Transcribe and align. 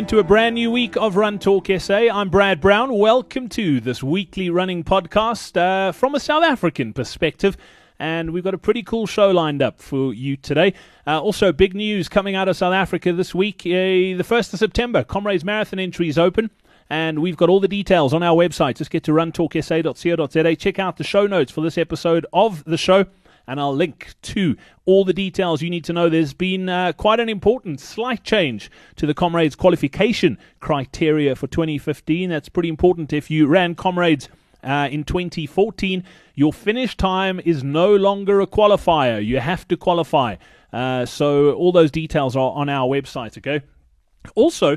into 0.00 0.18
a 0.18 0.24
brand 0.24 0.54
new 0.54 0.70
week 0.70 0.96
of 0.96 1.14
Run 1.14 1.38
Talk 1.38 1.68
SA. 1.78 2.08
I'm 2.10 2.30
Brad 2.30 2.58
Brown. 2.58 2.96
Welcome 2.98 3.50
to 3.50 3.80
this 3.80 4.02
weekly 4.02 4.48
running 4.48 4.82
podcast 4.82 5.58
uh, 5.58 5.92
from 5.92 6.14
a 6.14 6.20
South 6.20 6.42
African 6.42 6.94
perspective. 6.94 7.54
And 7.98 8.30
we've 8.30 8.42
got 8.42 8.54
a 8.54 8.58
pretty 8.58 8.82
cool 8.82 9.06
show 9.06 9.30
lined 9.30 9.60
up 9.60 9.78
for 9.78 10.14
you 10.14 10.38
today. 10.38 10.72
Uh, 11.06 11.20
also, 11.20 11.52
big 11.52 11.74
news 11.74 12.08
coming 12.08 12.34
out 12.34 12.48
of 12.48 12.56
South 12.56 12.72
Africa 12.72 13.12
this 13.12 13.34
week. 13.34 13.60
Uh, 13.66 14.16
the 14.16 14.24
1st 14.26 14.54
of 14.54 14.58
September, 14.58 15.04
Comrades 15.04 15.44
Marathon 15.44 15.78
entry 15.78 16.08
is 16.08 16.16
open. 16.16 16.50
And 16.88 17.18
we've 17.18 17.36
got 17.36 17.50
all 17.50 17.60
the 17.60 17.68
details 17.68 18.14
on 18.14 18.22
our 18.22 18.34
website. 18.34 18.76
Just 18.76 18.90
get 18.90 19.04
to 19.04 19.12
runtalksa.co.za. 19.12 20.56
Check 20.56 20.78
out 20.78 20.96
the 20.96 21.04
show 21.04 21.26
notes 21.26 21.52
for 21.52 21.60
this 21.60 21.76
episode 21.76 22.24
of 22.32 22.64
the 22.64 22.78
show 22.78 23.04
and 23.50 23.58
I'll 23.58 23.74
link 23.74 24.14
to 24.22 24.56
all 24.86 25.04
the 25.04 25.12
details 25.12 25.60
you 25.60 25.70
need 25.70 25.82
to 25.86 25.92
know. 25.92 26.08
There's 26.08 26.32
been 26.32 26.68
uh, 26.68 26.92
quite 26.92 27.18
an 27.18 27.28
important 27.28 27.80
slight 27.80 28.22
change 28.22 28.70
to 28.94 29.06
the 29.06 29.12
Comrades 29.12 29.56
qualification 29.56 30.38
criteria 30.60 31.34
for 31.34 31.48
2015. 31.48 32.30
That's 32.30 32.48
pretty 32.48 32.68
important 32.68 33.12
if 33.12 33.28
you 33.28 33.48
ran 33.48 33.74
Comrades. 33.74 34.28
Uh, 34.62 34.88
in 34.92 35.02
2014, 35.02 36.04
your 36.34 36.52
finish 36.52 36.96
time 36.96 37.40
is 37.44 37.64
no 37.64 37.96
longer 37.96 38.40
a 38.40 38.46
qualifier. 38.46 39.24
You 39.24 39.40
have 39.40 39.66
to 39.68 39.76
qualify. 39.76 40.36
Uh, 40.72 41.04
so, 41.06 41.54
all 41.54 41.72
those 41.72 41.90
details 41.90 42.36
are 42.36 42.52
on 42.52 42.68
our 42.68 42.86
website, 42.86 43.36
okay? 43.38 43.64
Also, 44.36 44.76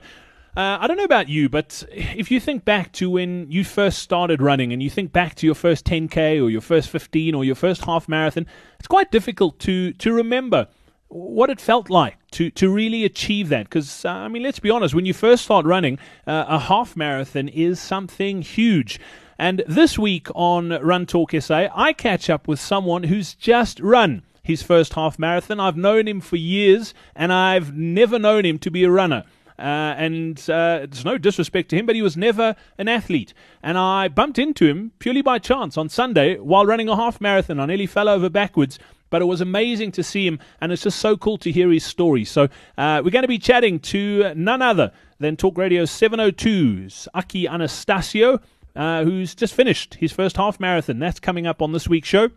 uh, 0.55 0.77
I 0.81 0.87
don't 0.87 0.97
know 0.97 1.03
about 1.03 1.29
you, 1.29 1.49
but 1.49 1.83
if 1.91 2.29
you 2.29 2.39
think 2.39 2.63
back 2.63 2.91
to 2.93 3.09
when 3.09 3.49
you 3.49 3.63
first 3.63 3.99
started 3.99 4.41
running 4.41 4.71
and 4.71 4.83
you 4.83 4.89
think 4.89 5.11
back 5.11 5.33
to 5.35 5.47
your 5.47 5.55
first 5.55 5.83
10K 5.85 6.43
or 6.43 6.49
your 6.49 6.61
first 6.61 6.89
15 6.89 7.33
or 7.33 7.43
your 7.43 7.55
first 7.55 7.85
half 7.85 8.07
marathon, 8.07 8.45
it's 8.77 8.87
quite 8.87 9.11
difficult 9.11 9.57
to, 9.59 9.93
to 9.93 10.13
remember 10.13 10.67
what 11.07 11.49
it 11.49 11.59
felt 11.59 11.89
like 11.89 12.17
to, 12.31 12.51
to 12.51 12.69
really 12.69 13.03
achieve 13.03 13.49
that. 13.49 13.65
Because, 13.65 14.05
uh, 14.05 14.09
I 14.09 14.27
mean, 14.27 14.43
let's 14.43 14.59
be 14.59 14.69
honest, 14.69 14.93
when 14.93 15.07
you 15.07 15.13
first 15.13 15.45
start 15.45 15.65
running, 15.65 15.97
uh, 16.27 16.45
a 16.47 16.59
half 16.59 16.95
marathon 16.95 17.47
is 17.47 17.79
something 17.79 18.43
huge. 18.43 18.99
And 19.39 19.63
this 19.67 19.97
week 19.97 20.27
on 20.35 20.69
Run 20.69 21.07
Talk 21.07 21.33
SA, 21.39 21.69
I 21.73 21.93
catch 21.93 22.29
up 22.29 22.47
with 22.47 22.59
someone 22.59 23.03
who's 23.03 23.33
just 23.33 23.79
run 23.79 24.21
his 24.43 24.61
first 24.61 24.93
half 24.93 25.17
marathon. 25.17 25.59
I've 25.59 25.77
known 25.77 26.07
him 26.07 26.21
for 26.21 26.35
years, 26.35 26.93
and 27.15 27.33
I've 27.33 27.75
never 27.75 28.19
known 28.19 28.45
him 28.45 28.59
to 28.59 28.69
be 28.69 28.83
a 28.83 28.91
runner. 28.91 29.23
Uh, 29.57 29.93
and 29.97 30.49
uh, 30.49 30.79
it's 30.83 31.05
no 31.05 31.17
disrespect 31.17 31.69
to 31.69 31.77
him, 31.77 31.85
but 31.85 31.95
he 31.95 32.01
was 32.01 32.17
never 32.17 32.55
an 32.77 32.87
athlete. 32.87 33.33
And 33.61 33.77
I 33.77 34.07
bumped 34.07 34.39
into 34.39 34.65
him 34.65 34.91
purely 34.99 35.21
by 35.21 35.39
chance 35.39 35.77
on 35.77 35.89
Sunday 35.89 36.37
while 36.37 36.65
running 36.65 36.89
a 36.89 36.95
half 36.95 37.21
marathon. 37.21 37.59
I 37.59 37.65
nearly 37.65 37.85
fell 37.85 38.09
over 38.09 38.29
backwards, 38.29 38.79
but 39.09 39.21
it 39.21 39.25
was 39.25 39.41
amazing 39.41 39.91
to 39.93 40.03
see 40.03 40.25
him, 40.25 40.39
and 40.59 40.71
it's 40.71 40.83
just 40.83 40.99
so 40.99 41.15
cool 41.15 41.37
to 41.37 41.51
hear 41.51 41.71
his 41.71 41.83
story. 41.83 42.25
So 42.25 42.49
uh, 42.77 43.01
we're 43.03 43.11
going 43.11 43.23
to 43.23 43.27
be 43.27 43.37
chatting 43.37 43.79
to 43.81 44.33
none 44.35 44.61
other 44.61 44.91
than 45.19 45.37
Talk 45.37 45.57
Radio 45.57 45.83
702's 45.83 47.07
Aki 47.13 47.45
Anastasiou, 47.45 48.41
uh, 48.75 49.03
who's 49.03 49.35
just 49.35 49.53
finished 49.53 49.95
his 49.95 50.11
first 50.11 50.37
half 50.37 50.59
marathon. 50.59 50.99
That's 50.99 51.19
coming 51.19 51.45
up 51.45 51.61
on 51.61 51.73
this 51.73 51.87
week's 51.87 52.07
show. 52.09 52.29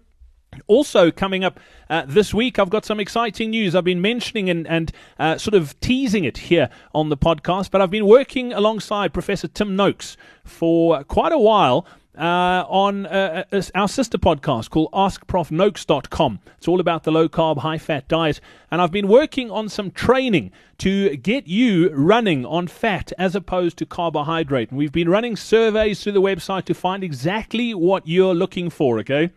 Also, 0.66 1.10
coming 1.10 1.44
up 1.44 1.60
uh, 1.90 2.04
this 2.06 2.34
week, 2.34 2.58
I've 2.58 2.70
got 2.70 2.84
some 2.84 2.98
exciting 2.98 3.50
news. 3.50 3.74
I've 3.74 3.84
been 3.84 4.00
mentioning 4.00 4.50
and, 4.50 4.66
and 4.66 4.92
uh, 5.18 5.38
sort 5.38 5.54
of 5.54 5.78
teasing 5.80 6.24
it 6.24 6.38
here 6.38 6.70
on 6.94 7.08
the 7.08 7.16
podcast, 7.16 7.70
but 7.70 7.80
I've 7.80 7.90
been 7.90 8.06
working 8.06 8.52
alongside 8.52 9.12
Professor 9.12 9.48
Tim 9.48 9.76
Noakes 9.76 10.16
for 10.44 11.04
quite 11.04 11.32
a 11.32 11.38
while. 11.38 11.86
Uh, 12.18 12.64
on 12.70 13.04
uh, 13.04 13.44
uh, 13.52 13.62
our 13.74 13.86
sister 13.86 14.16
podcast 14.16 14.70
called 14.70 14.90
AskProfNoakes.com. 14.92 16.40
It's 16.56 16.66
all 16.66 16.80
about 16.80 17.04
the 17.04 17.12
low 17.12 17.28
carb, 17.28 17.58
high 17.58 17.76
fat 17.76 18.08
diet. 18.08 18.40
And 18.70 18.80
I've 18.80 18.90
been 18.90 19.06
working 19.06 19.50
on 19.50 19.68
some 19.68 19.90
training 19.90 20.50
to 20.78 21.14
get 21.18 21.46
you 21.46 21.90
running 21.90 22.46
on 22.46 22.68
fat 22.68 23.12
as 23.18 23.36
opposed 23.36 23.76
to 23.78 23.84
carbohydrate. 23.84 24.70
And 24.70 24.78
we've 24.78 24.92
been 24.92 25.10
running 25.10 25.36
surveys 25.36 26.02
through 26.02 26.12
the 26.12 26.22
website 26.22 26.64
to 26.64 26.74
find 26.74 27.04
exactly 27.04 27.74
what 27.74 28.08
you're 28.08 28.34
looking 28.34 28.70
for, 28.70 28.98
okay? 29.00 29.30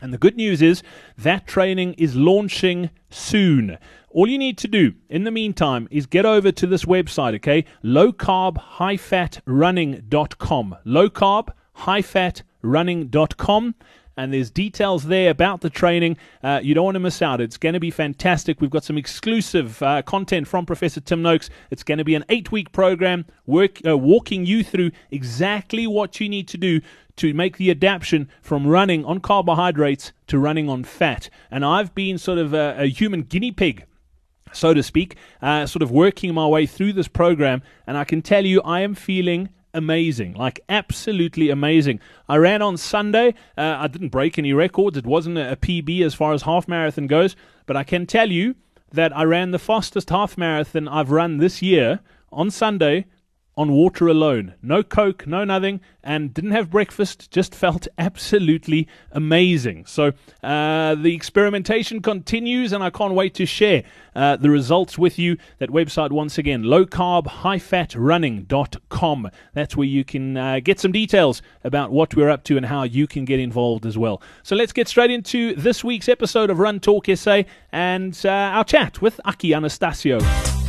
And 0.00 0.12
the 0.12 0.18
good 0.18 0.36
news 0.36 0.60
is 0.60 0.82
that 1.16 1.46
training 1.46 1.94
is 1.94 2.16
launching 2.16 2.90
soon. 3.10 3.78
All 4.10 4.28
you 4.28 4.38
need 4.38 4.58
to 4.58 4.68
do 4.68 4.94
in 5.08 5.24
the 5.24 5.30
meantime 5.30 5.88
is 5.90 6.06
get 6.06 6.26
over 6.26 6.52
to 6.52 6.66
this 6.66 6.84
website, 6.84 7.34
okay? 7.36 7.64
Low 7.82 8.12
carb, 8.12 8.58
high 8.58 8.96
and 14.16 14.32
there's 14.32 14.50
details 14.50 15.04
there 15.04 15.30
about 15.30 15.60
the 15.60 15.70
training. 15.70 16.16
Uh, 16.42 16.60
you 16.62 16.74
don't 16.74 16.84
want 16.84 16.94
to 16.94 17.00
miss 17.00 17.20
out. 17.22 17.40
It's 17.40 17.56
going 17.56 17.72
to 17.72 17.80
be 17.80 17.90
fantastic. 17.90 18.60
We've 18.60 18.70
got 18.70 18.84
some 18.84 18.98
exclusive 18.98 19.82
uh, 19.82 20.02
content 20.02 20.48
from 20.48 20.66
Professor 20.66 21.00
Tim 21.00 21.22
Noakes. 21.22 21.50
It's 21.70 21.82
going 21.82 21.98
to 21.98 22.04
be 22.04 22.14
an 22.14 22.24
eight 22.28 22.52
week 22.52 22.72
program 22.72 23.26
work, 23.46 23.80
uh, 23.86 23.96
walking 23.98 24.46
you 24.46 24.62
through 24.62 24.90
exactly 25.10 25.86
what 25.86 26.20
you 26.20 26.28
need 26.28 26.48
to 26.48 26.58
do 26.58 26.80
to 27.16 27.32
make 27.32 27.56
the 27.56 27.70
adaptation 27.70 28.28
from 28.42 28.66
running 28.66 29.04
on 29.04 29.20
carbohydrates 29.20 30.12
to 30.26 30.38
running 30.38 30.68
on 30.68 30.84
fat. 30.84 31.30
And 31.50 31.64
I've 31.64 31.94
been 31.94 32.18
sort 32.18 32.38
of 32.38 32.54
a, 32.54 32.76
a 32.78 32.86
human 32.86 33.22
guinea 33.22 33.52
pig 33.52 33.86
so 34.52 34.72
to 34.72 34.82
speak, 34.82 35.16
uh, 35.42 35.66
sort 35.66 35.82
of 35.82 35.90
working 35.90 36.32
my 36.32 36.46
way 36.46 36.64
through 36.64 36.92
this 36.92 37.08
program. 37.08 37.62
And 37.86 37.96
I 37.96 38.04
can 38.04 38.22
tell 38.22 38.46
you, 38.46 38.62
I 38.62 38.80
am 38.80 38.94
feeling 38.94 39.48
amazing, 39.74 40.34
like 40.34 40.60
absolutely 40.68 41.50
amazing. 41.50 42.00
I 42.28 42.36
ran 42.36 42.62
on 42.62 42.76
Sunday. 42.76 43.34
Uh, 43.58 43.76
I 43.78 43.88
didn't 43.88 44.08
break 44.08 44.38
any 44.38 44.52
records. 44.52 44.96
It 44.96 45.04
wasn't 45.06 45.38
a, 45.38 45.52
a 45.52 45.56
PB 45.56 46.02
as 46.02 46.14
far 46.14 46.32
as 46.32 46.42
half 46.42 46.66
marathon 46.66 47.06
goes, 47.06 47.36
but 47.66 47.76
I 47.76 47.84
can 47.84 48.06
tell 48.06 48.30
you 48.30 48.54
that 48.92 49.14
I 49.16 49.24
ran 49.24 49.50
the 49.50 49.58
fastest 49.58 50.10
half 50.10 50.38
marathon 50.38 50.88
I've 50.88 51.10
run 51.10 51.38
this 51.38 51.60
year 51.60 52.00
on 52.32 52.50
Sunday 52.50 53.06
on 53.56 53.72
water 53.72 54.08
alone. 54.08 54.54
No 54.62 54.82
Coke, 54.82 55.26
no 55.26 55.44
nothing, 55.44 55.80
and 56.02 56.34
didn't 56.34 56.50
have 56.50 56.70
breakfast. 56.70 57.30
Just 57.30 57.54
felt 57.64 57.86
absolutely 57.98 58.88
amazing. 59.12 59.86
So 59.86 60.12
uh, 60.42 60.94
the 60.94 61.14
experimentation 61.14 62.02
continues, 62.02 62.72
and 62.72 62.82
I 62.82 62.90
can't 62.90 63.14
wait 63.14 63.34
to 63.34 63.46
share 63.46 63.84
uh, 64.14 64.36
the 64.36 64.50
results 64.50 64.98
with 64.98 65.18
you. 65.18 65.36
That 65.58 65.70
website, 65.70 66.10
once 66.10 66.38
again, 66.38 66.64
low 66.64 66.84
carb, 66.84 67.26
high 67.26 67.58
fat 67.58 67.94
running.com. 67.94 69.30
That's 69.52 69.76
where 69.76 69.86
you 69.86 70.04
can 70.04 70.36
uh, 70.36 70.60
get 70.60 70.80
some 70.80 70.92
details 70.92 71.42
about 71.62 71.92
what 71.92 72.14
we're 72.14 72.30
up 72.30 72.44
to 72.44 72.56
and 72.56 72.66
how 72.66 72.82
you 72.82 73.06
can 73.06 73.24
get 73.24 73.40
involved 73.40 73.86
as 73.86 73.96
well. 73.96 74.22
So 74.42 74.56
let's 74.56 74.72
get 74.72 74.88
straight 74.88 75.10
into 75.10 75.54
this 75.54 75.84
week's 75.84 76.08
episode 76.08 76.50
of 76.50 76.58
Run 76.58 76.80
Talk 76.80 77.06
SA 77.14 77.42
and 77.72 78.18
uh, 78.24 78.28
our 78.28 78.64
chat 78.64 79.00
with 79.00 79.20
Aki 79.24 79.50
Anastasiou. 79.50 80.63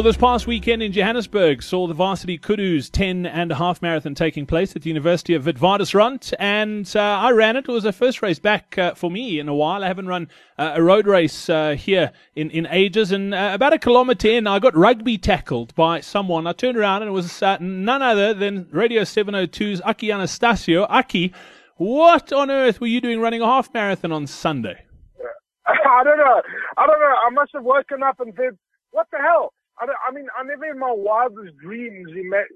Well, 0.00 0.06
this 0.06 0.16
past 0.16 0.46
weekend 0.46 0.82
in 0.82 0.92
Johannesburg 0.92 1.62
saw 1.62 1.86
the 1.86 1.92
varsity 1.92 2.38
Kudus 2.38 2.90
10 2.90 3.26
and 3.26 3.52
a 3.52 3.56
half 3.56 3.82
marathon 3.82 4.14
taking 4.14 4.46
place 4.46 4.74
at 4.74 4.80
the 4.80 4.88
University 4.88 5.34
of 5.34 5.44
Witwatersrand, 5.44 6.32
and 6.38 6.90
uh, 6.96 7.00
I 7.00 7.32
ran 7.32 7.56
it. 7.56 7.68
It 7.68 7.70
was 7.70 7.84
a 7.84 7.92
first 7.92 8.22
race 8.22 8.38
back 8.38 8.78
uh, 8.78 8.94
for 8.94 9.10
me 9.10 9.38
in 9.38 9.46
a 9.46 9.54
while. 9.54 9.84
I 9.84 9.88
haven't 9.88 10.06
run 10.06 10.28
uh, 10.58 10.72
a 10.76 10.82
road 10.82 11.06
race 11.06 11.50
uh, 11.50 11.72
here 11.72 12.12
in, 12.34 12.50
in 12.50 12.66
ages, 12.68 13.12
and 13.12 13.34
uh, 13.34 13.50
about 13.52 13.74
a 13.74 13.78
kilometre 13.78 14.26
in, 14.26 14.46
I 14.46 14.58
got 14.58 14.74
rugby 14.74 15.18
tackled 15.18 15.74
by 15.74 16.00
someone. 16.00 16.46
I 16.46 16.52
turned 16.52 16.78
around 16.78 17.02
and 17.02 17.10
it 17.10 17.12
was 17.12 17.42
uh, 17.42 17.58
none 17.60 18.00
other 18.00 18.32
than 18.32 18.68
Radio 18.70 19.02
702's 19.02 19.82
Aki 19.82 20.08
Anastasiou. 20.08 20.86
Aki, 20.88 21.34
what 21.76 22.32
on 22.32 22.50
earth 22.50 22.80
were 22.80 22.86
you 22.86 23.02
doing 23.02 23.20
running 23.20 23.42
a 23.42 23.46
half 23.46 23.68
marathon 23.74 24.12
on 24.12 24.26
Sunday? 24.26 24.82
I 25.66 26.02
don't 26.04 26.16
know. 26.16 26.40
I 26.78 26.86
don't 26.86 27.00
know. 27.00 27.16
I 27.26 27.30
must 27.34 27.50
have 27.52 27.64
woken 27.64 28.02
up 28.02 28.18
and 28.18 28.32
said, 28.34 28.56
what 28.92 29.06
the 29.12 29.18
hell? 29.18 29.52
I, 29.80 29.86
I 30.08 30.12
mean, 30.12 30.26
I 30.38 30.44
never 30.44 30.66
in 30.66 30.78
my 30.78 30.92
wildest 30.92 31.56
dreams 31.58 32.10
ima- 32.14 32.52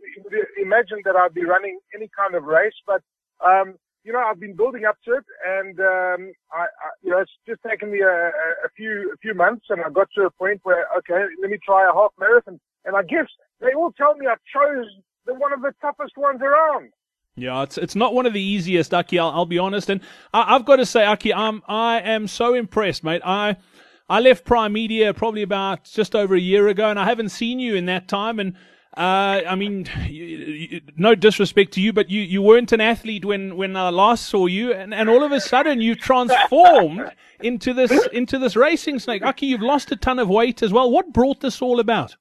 imagined 0.61 1.03
that 1.05 1.17
I'd 1.17 1.35
be 1.35 1.45
running 1.45 1.79
any 1.95 2.09
kind 2.17 2.35
of 2.35 2.45
race, 2.45 2.75
but, 2.87 3.03
um, 3.45 3.75
you 4.05 4.13
know, 4.13 4.21
I've 4.21 4.39
been 4.39 4.55
building 4.55 4.85
up 4.85 4.99
to 5.07 5.13
it 5.13 5.25
and, 5.47 5.81
um, 5.81 6.33
I, 6.53 6.65
I 6.65 6.89
you 7.03 7.11
know, 7.11 7.21
it's 7.21 7.33
just 7.49 7.63
taken 7.67 7.91
me 7.91 8.01
a, 8.01 8.31
a, 8.67 8.69
few, 8.77 9.11
a 9.15 9.17
few 9.19 9.35
months 9.35 9.67
and 9.71 9.81
I 9.81 9.89
got 9.89 10.09
to 10.17 10.27
a 10.27 10.31
point 10.31 10.61
where, 10.63 10.87
okay, 10.99 11.25
let 11.41 11.51
me 11.51 11.59
try 11.65 11.89
a 11.89 11.95
half 11.95 12.13
marathon. 12.21 12.61
And 12.85 12.97
I 12.97 13.03
guess 13.03 13.27
they 13.61 13.73
all 13.75 13.93
tell 13.93 14.15
me 14.15 14.27
I 14.27 14.37
chose 14.53 14.87
the 15.27 15.35
one 15.35 15.53
of 15.55 15.63
the 15.63 15.73
toughest 15.81 16.17
ones 16.19 16.41
around. 16.43 16.91
Yeah, 17.37 17.63
it's 17.63 17.79
it's 17.79 17.97
not 17.97 18.15
one 18.15 18.27
of 18.27 18.33
the 18.33 18.41
easiest, 18.41 18.95
Aki. 18.95 19.19
I'll, 19.19 19.31
I'll 19.31 19.47
be 19.47 19.59
honest, 19.59 19.91
and 19.91 20.01
I, 20.33 20.53
have 20.53 20.65
got 20.65 20.77
to 20.77 20.87
say, 20.87 21.05
Aki, 21.05 21.35
I'm 21.35 21.63
I 21.67 22.01
am 22.01 22.29
so 22.29 22.55
impressed, 22.55 23.03
mate. 23.03 23.23
I 23.25 23.57
I 24.09 24.21
left 24.21 24.45
Prime 24.45 24.73
Media 24.73 25.15
probably 25.15 25.43
about 25.43 25.85
just 25.85 26.15
over 26.15 26.35
a 26.35 26.41
year 26.41 26.69
ago, 26.69 26.91
and 26.91 26.99
I 26.99 27.05
haven't 27.05 27.31
seen 27.31 27.59
you 27.59 27.75
in 27.75 27.87
that 27.87 28.07
time. 28.07 28.39
And 28.39 28.55
uh, 28.97 29.41
I 29.49 29.55
mean, 29.55 29.89
you, 30.07 30.25
you, 30.25 30.81
no 30.97 31.15
disrespect 31.15 31.73
to 31.73 31.81
you, 31.81 31.93
but 31.93 32.11
you, 32.11 32.21
you 32.21 32.43
weren't 32.43 32.73
an 32.73 32.81
athlete 32.81 33.25
when, 33.25 33.57
when 33.57 33.77
I 33.77 33.89
last 33.89 34.27
saw 34.27 34.47
you, 34.47 34.73
and, 34.73 34.93
and 34.93 35.09
all 35.09 35.25
of 35.25 35.33
a 35.33 35.41
sudden 35.41 35.81
you 35.81 35.95
transformed 35.95 37.11
into 37.41 37.73
this 37.73 38.07
into 38.13 38.39
this 38.39 38.57
racing 38.57 38.99
snake. 38.99 39.23
Aki, 39.23 39.47
you've 39.47 39.63
lost 39.63 39.91
a 39.91 39.97
ton 39.97 40.19
of 40.19 40.29
weight 40.29 40.63
as 40.63 40.73
well. 40.73 40.91
What 40.91 41.13
brought 41.13 41.41
this 41.41 41.61
all 41.61 41.81
about? 41.81 42.17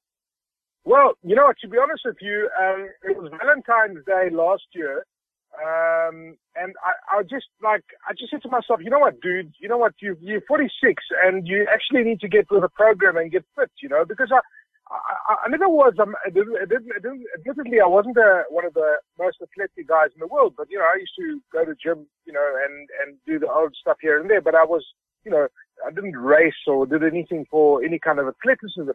Well, 0.86 1.14
you 1.24 1.36
know, 1.36 1.52
to 1.62 1.68
be 1.68 1.78
honest 1.78 2.02
with 2.06 2.18
you, 2.22 2.50
um, 2.62 2.90
it 3.04 3.18
was 3.18 3.32
Valentine's 3.42 4.04
Day 4.06 4.30
last 4.32 4.64
year, 4.74 5.06
Um, 5.54 6.36
and 6.56 6.74
I, 6.82 7.18
I 7.18 7.24
just 7.24 7.46
like, 7.62 7.86
I 8.10 8.14
just 8.18 8.32
said 8.32 8.42
to 8.42 8.50
myself, 8.50 8.80
you 8.82 8.90
know 8.90 9.00
what, 9.00 9.22
dude, 9.22 9.54
you 9.60 9.70
know 9.70 9.78
what, 9.78 9.94
you, 10.02 10.18
you're 10.20 10.42
46 10.48 11.04
and 11.24 11.48
you 11.48 11.68
actually 11.72 12.04
need 12.04 12.20
to 12.22 12.28
get 12.28 12.50
with 12.50 12.64
a 12.64 12.70
program 12.70 13.18
and 13.18 13.32
get 13.32 13.46
fit, 13.56 13.70
you 13.82 13.90
know, 13.90 14.04
because 14.04 14.32
I, 14.34 14.42
I, 14.90 15.46
I 15.46 15.50
never 15.50 15.70
was, 15.70 15.94
um, 16.02 16.16
I 16.26 16.30
didn't, 16.30 16.58
I 16.58 16.66
didn't, 16.66 16.90
I 16.98 17.00
didn't, 17.02 17.26
admittedly, 17.38 17.82
I 17.82 17.88
wasn't 17.88 18.18
a, 18.18 18.44
one 18.50 18.66
of 18.66 18.74
the 18.74 18.98
most 19.20 19.38
athletic 19.42 19.88
guys 19.88 20.10
in 20.16 20.22
the 20.22 20.28
world, 20.28 20.56
but, 20.58 20.68
you 20.72 20.80
know, 20.80 20.86
I 20.86 20.98
used 21.00 21.14
to 21.20 21.40
go 21.52 21.66
to 21.66 21.76
gym, 21.76 22.08
you 22.26 22.34
know, 22.34 22.48
and, 22.66 22.90
and 23.02 23.18
do 23.28 23.38
the 23.38 23.52
old 23.52 23.76
stuff 23.80 23.98
here 24.02 24.20
and 24.20 24.30
there, 24.30 24.42
but 24.42 24.56
I 24.56 24.66
was, 24.66 24.84
you 25.24 25.32
know, 25.32 25.48
I 25.86 25.92
didn't 25.92 26.18
race 26.18 26.66
or 26.68 26.86
did 26.86 27.04
anything 27.04 27.46
for 27.50 27.84
any 27.84 28.00
kind 28.00 28.20
of 28.20 28.28
athleticism. 28.28 28.92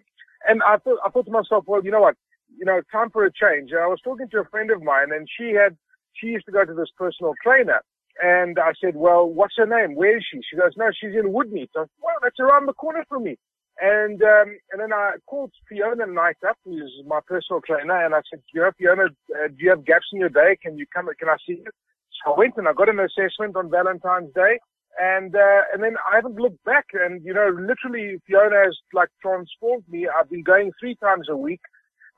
And 0.49 0.63
I 0.63 0.77
thought, 0.79 0.99
I 1.05 1.11
thought 1.11 1.27
to 1.27 1.33
myself, 1.33 1.65
well, 1.67 1.85
you 1.85 1.91
know 1.91 2.01
what, 2.01 2.17
you 2.57 2.65
know, 2.65 2.81
time 2.91 3.11
for 3.11 3.25
a 3.25 3.33
change. 3.33 3.71
And 3.71 3.81
I 3.81 3.87
was 3.87 4.01
talking 4.03 4.29
to 4.31 4.41
a 4.41 4.49
friend 4.51 4.71
of 4.71 4.83
mine 4.83 5.09
and 5.13 5.29
she 5.29 5.55
had, 5.55 5.77
she 6.19 6.29
used 6.29 6.47
to 6.47 6.53
go 6.53 6.65
to 6.65 6.75
this 6.75 6.91
personal 6.97 7.35
trainer. 7.43 7.81
And 8.21 8.59
I 8.59 8.73
said, 8.83 8.97
well, 8.97 9.29
what's 9.29 9.55
her 9.59 9.67
name? 9.67 9.95
Where 9.95 10.17
is 10.17 10.25
she? 10.29 10.41
She 10.49 10.57
goes, 10.57 10.73
no, 10.77 10.91
she's 10.93 11.15
in 11.15 11.33
Woodmead. 11.33 11.69
Said, 11.73 11.87
well, 12.03 12.17
that's 12.23 12.41
around 12.41 12.67
the 12.67 12.73
corner 12.73 13.05
from 13.09 13.25
me. 13.25 13.37
And, 13.81 14.21
um, 14.23 14.59
and 14.73 14.81
then 14.81 14.93
I 14.93 15.13
called 15.27 15.53
Fiona 15.69 16.07
Knight 16.07 16.37
up, 16.49 16.57
who's 16.65 16.93
my 17.07 17.21
personal 17.25 17.61
trainer, 17.65 18.05
and 18.05 18.13
I 18.13 18.23
said, 18.29 18.43
you 18.53 18.61
know, 18.61 18.73
Fiona, 18.77 19.05
uh, 19.05 19.49
do 19.49 19.57
you 19.59 19.71
have 19.71 19.87
gaps 19.87 20.07
in 20.13 20.19
your 20.19 20.31
day? 20.31 20.57
Can 20.61 20.77
you 20.77 20.85
come, 20.93 21.07
can 21.17 21.29
I 21.29 21.37
see 21.47 21.63
you? 21.65 21.71
So 22.25 22.33
I 22.33 22.39
went 22.39 22.55
and 22.57 22.67
I 22.67 22.73
got 22.73 22.89
an 22.89 22.99
assessment 22.99 23.55
on 23.55 23.71
Valentine's 23.71 24.35
Day. 24.35 24.59
And, 25.01 25.37
uh, 25.37 25.63
and 25.73 25.81
then 25.81 25.95
I 26.11 26.17
haven't 26.17 26.41
looked 26.41 26.65
back 26.65 26.87
and, 26.93 27.25
you 27.25 27.33
know, 27.33 27.51
literally 27.55 28.21
Fiona 28.27 28.65
has 28.65 28.77
like 28.93 29.11
transformed 29.23 29.85
me. 29.89 30.09
I've 30.09 30.29
been 30.29 30.43
going 30.43 30.73
three 30.81 30.97
times 30.97 31.29
a 31.31 31.37
week. 31.37 31.61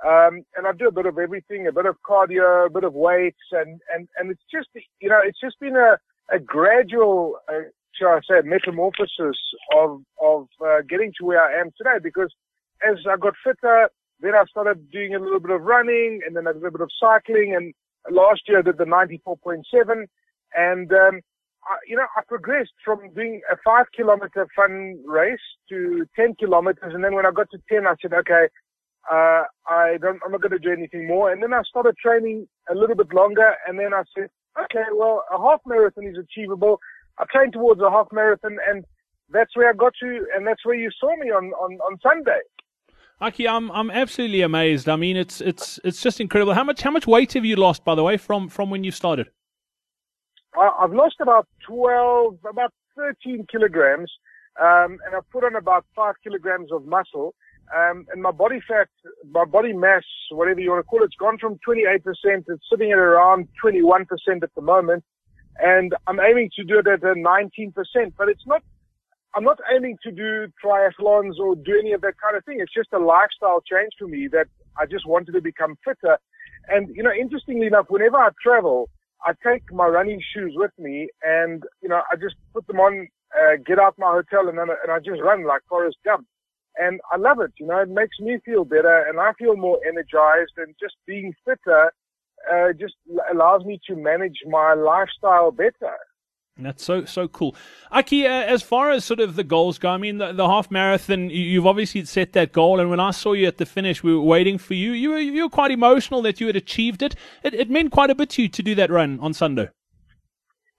Um, 0.07 0.45
and 0.57 0.67
I 0.67 0.73
do 0.73 0.89
a 0.89 0.93
bit 0.93 1.07
of 1.07 1.19
everything, 1.19 1.67
a 1.67 1.73
bit 1.73 1.87
of 1.87 1.97
cardio, 2.09 2.67
a 2.67 2.71
bit 2.71 2.85
of 2.85 2.95
weights, 2.95 3.53
and, 3.53 3.81
and, 3.95 4.09
and 4.19 4.31
it's 4.31 4.43
just, 4.51 4.69
you 5.01 5.09
know, 5.09 5.21
it's 5.23 5.41
just 5.41 5.61
been 5.61 5.77
a, 5.77 5.99
a 6.35 6.39
gradual, 6.39 7.37
uh, 7.49 7.69
shall 7.95 8.09
I 8.09 8.21
say, 8.27 8.47
metamorphosis 8.47 9.39
of, 9.77 10.03
of, 10.23 10.49
uh, 10.65 10.81
getting 10.89 11.13
to 11.19 11.27
where 11.27 11.43
I 11.43 11.61
am 11.61 11.71
today 11.77 11.99
because 12.03 12.33
as 12.89 12.97
I 13.11 13.17
got 13.17 13.35
fitter, 13.45 13.91
then 14.21 14.35
I 14.35 14.45
started 14.49 14.91
doing 14.91 15.15
a 15.15 15.19
little 15.19 15.41
bit 15.41 15.51
of 15.51 15.63
running 15.63 16.21
and 16.27 16.35
then 16.35 16.47
a 16.47 16.53
little 16.53 16.71
bit 16.71 16.81
of 16.81 16.91
cycling 16.99 17.55
and 17.55 17.75
last 18.11 18.43
year 18.49 18.61
I 18.61 18.63
did 18.63 18.79
the 18.79 18.85
94.7 18.85 20.07
and, 20.57 20.93
um, 20.93 21.21
I, 21.65 21.77
you 21.87 21.97
know, 21.97 22.07
I 22.17 22.23
progressed 22.27 22.73
from 22.83 23.13
doing 23.15 23.43
a 23.53 23.57
five 23.63 23.87
kilometer 23.95 24.47
fun 24.57 25.03
race 25.07 25.39
to 25.69 26.07
10 26.17 26.37
kilometers. 26.37 26.95
And 26.95 27.05
then 27.05 27.15
when 27.15 27.27
I 27.27 27.31
got 27.33 27.51
to 27.51 27.59
10, 27.71 27.87
I 27.87 27.95
said, 28.01 28.15
okay, 28.15 28.49
uh, 29.11 29.45
I 29.69 29.99
don't, 30.01 30.21
I'm 30.25 30.33
not 30.33 30.43
going 30.43 30.53
to 30.53 30.59
do 30.59 30.73
anything 30.73 31.07
more. 31.07 31.33
And 31.33 31.43
then 31.43 31.53
I 31.53 31.63
started 31.63 31.97
training 31.97 32.49
a 32.71 32.75
little 32.75 32.97
bit 32.97 33.13
longer. 33.13 33.55
And 33.67 33.79
then 33.79 33.95
I 33.95 34.03
said, 34.17 34.31
okay, 34.65 34.85
well, 34.95 35.25
a 35.33 35.39
half 35.39 35.61
marathon 35.67 36.07
is 36.07 36.17
achievable. 36.19 36.81
I 37.19 37.25
trained 37.33 37.53
towards 37.53 37.81
a 37.81 37.91
half 37.91 38.09
marathon 38.13 38.59
and 38.69 38.85
that's 39.31 39.57
where 39.57 39.71
I 39.71 39.73
got 39.75 39.93
to. 40.01 40.27
And 40.35 40.47
that's 40.47 40.65
where 40.65 40.75
you 40.75 40.91
saw 40.99 41.15
me 41.17 41.31
on, 41.31 41.53
on, 41.53 41.79
on 41.79 41.99
Sunday. 42.03 42.41
Aki, 43.23 43.47
I'm 43.49 43.71
I'm 43.73 43.91
absolutely 43.91 44.41
amazed. 44.41 44.89
I 44.89 44.97
mean, 44.97 45.17
it's 45.19 45.43
it's 45.43 45.79
it's 45.85 46.01
just 46.01 46.21
incredible. 46.21 46.55
How 46.55 46.65
much 46.65 46.81
how 46.81 46.91
much 46.91 47.07
weight 47.07 47.35
have 47.35 47.45
you 47.45 47.55
lost, 47.55 47.85
by 47.85 47.95
the 47.95 48.03
way, 48.03 48.17
from 48.17 48.49
from 48.49 48.71
when 48.71 48.83
you 48.83 48.91
started? 48.91 49.29
I've 50.59 50.93
lost 50.93 51.17
about 51.21 51.47
twelve, 51.67 52.39
about 52.49 52.73
thirteen 52.97 53.47
kilograms, 53.53 54.11
um, 54.59 54.99
and 55.05 55.15
I've 55.15 55.29
put 55.31 55.45
on 55.45 55.55
about 55.55 55.85
five 55.95 56.15
kilograms 56.25 56.73
of 56.73 56.87
muscle. 56.87 57.35
Um, 57.77 58.07
and 58.13 58.21
my 58.21 58.33
body 58.33 58.61
fat, 58.67 58.89
my 59.31 59.45
body 59.45 59.73
mass, 59.73 60.03
whatever 60.31 60.61
you 60.61 60.71
want 60.71 60.85
to 60.85 60.89
call 60.89 61.03
it, 61.03 61.07
it's 61.07 61.15
gone 61.17 61.39
from 61.39 61.59
28%. 61.67 62.01
It's 62.25 62.65
sitting 62.71 62.91
at 62.91 62.99
around 62.99 63.49
21% 63.65 64.07
at 64.43 64.55
the 64.55 64.63
moment. 64.63 65.05
And 65.59 65.95
I'm 66.07 66.19
aiming 66.19 66.51
to 66.57 66.65
do 66.65 66.79
it 66.79 66.87
at 66.87 67.03
a 67.03 67.15
19%, 67.15 67.73
but 68.19 68.29
it's 68.29 68.47
not, 68.47 68.63
I'm 69.35 69.45
not 69.45 69.59
aiming 69.75 69.99
to 70.03 70.11
do 70.11 70.49
triathlons 70.65 71.39
or 71.39 71.55
do 71.55 71.79
any 71.79 71.93
of 71.93 72.01
that 72.01 72.15
kind 72.23 72.37
of 72.37 72.45
thing. 72.45 72.59
It's 72.61 72.75
just 72.75 72.93
a 72.93 72.99
lifestyle 72.99 73.61
change 73.61 73.93
for 73.99 74.09
me 74.09 74.29
that 74.33 74.47
I 74.77 74.87
just 74.87 75.07
wanted 75.07 75.33
to 75.33 75.41
become 75.41 75.77
fitter. 75.85 76.19
And, 76.69 76.89
you 76.97 77.03
know, 77.03 77.13
interestingly 77.13 77.67
enough, 77.67 77.87
whenever 77.89 78.17
I 78.17 78.31
travel, 78.43 78.89
I 79.25 79.33
take 79.47 79.63
my 79.73 79.87
running 79.87 80.21
shoes 80.35 80.55
with 80.57 80.73
me 80.79 81.09
and, 81.23 81.63
you 81.83 81.89
know, 81.89 82.01
I 82.11 82.17
just 82.17 82.37
put 82.53 82.67
them 82.67 82.81
on, 82.81 83.07
uh, 83.37 83.57
get 83.65 83.79
out 83.79 83.95
my 83.99 84.11
hotel 84.11 84.49
and 84.49 84.59
then, 84.59 84.69
and 84.83 84.91
I 84.91 84.99
just 84.99 85.21
run 85.23 85.45
like 85.45 85.61
Forrest 85.69 85.99
Gump 86.05 86.27
and 86.79 87.01
I 87.13 87.17
love 87.17 87.41
it. 87.41 87.53
You 87.59 87.67
know, 87.67 87.79
it 87.81 87.89
makes 87.89 88.19
me 88.21 88.39
feel 88.45 88.65
better, 88.65 89.05
and 89.09 89.21
I 89.21 89.33
feel 89.39 89.57
more 89.57 89.79
energized, 89.87 90.53
and 90.57 90.75
just 90.81 90.95
being 91.07 91.35
fitter 91.45 91.93
uh, 92.51 92.73
just 92.79 92.95
allows 93.33 93.65
me 93.65 93.81
to 93.87 93.97
manage 93.97 94.39
my 94.47 94.75
lifestyle 94.75 95.51
better. 95.51 95.97
That's 96.59 96.85
so 96.85 97.05
so 97.05 97.27
cool, 97.27 97.57
Aki. 97.91 98.27
Uh, 98.27 98.31
as 98.31 98.63
far 98.63 98.91
as 98.91 99.05
sort 99.05 99.21
of 99.21 99.37
the 99.37 99.45
goals 99.45 99.79
go, 99.79 99.91
I 99.91 99.97
mean, 99.97 100.19
the, 100.19 100.33
the, 100.33 100.47
half 100.47 100.71
marathon, 100.71 101.31
you've 101.31 101.67
obviously 101.67 102.05
set 102.05 102.35
that 102.35 102.53
goal, 102.53 102.81
and 102.81 102.91
when 102.91 103.01
I 103.01 103.13
saw 103.13 103.33
you 103.33 103.47
at 103.47 103.57
the 103.57 103.65
finish, 103.65 104.03
we 104.03 104.15
were 104.15 104.21
waiting 104.21 104.59
for 104.59 104.75
you. 104.75 104.93
You 104.93 105.11
were 105.11 105.19
you 105.19 105.45
were 105.45 105.49
quite 105.49 105.71
emotional 105.71 106.21
that 106.23 106.41
you 106.41 106.47
had 106.49 106.57
achieved 106.57 107.03
it. 107.03 107.15
It, 107.43 107.55
it 107.55 107.71
meant 107.71 107.93
quite 107.93 108.11
a 108.11 108.15
bit 108.15 108.31
to 108.31 108.43
you 108.43 108.49
to 108.49 108.63
do 108.63 108.75
that 108.75 108.91
run 108.91 109.19
on 109.21 109.33
Sunday. 109.33 109.71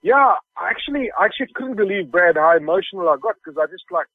Yeah, 0.02 0.34
actually, 0.60 1.10
I 1.18 1.26
actually 1.26 1.48
couldn't 1.54 1.76
believe, 1.76 2.10
Brad, 2.10 2.36
how 2.36 2.56
emotional 2.56 3.08
I 3.08 3.16
got 3.20 3.36
because 3.36 3.56
I 3.56 3.66
just 3.70 3.84
like, 3.90 4.06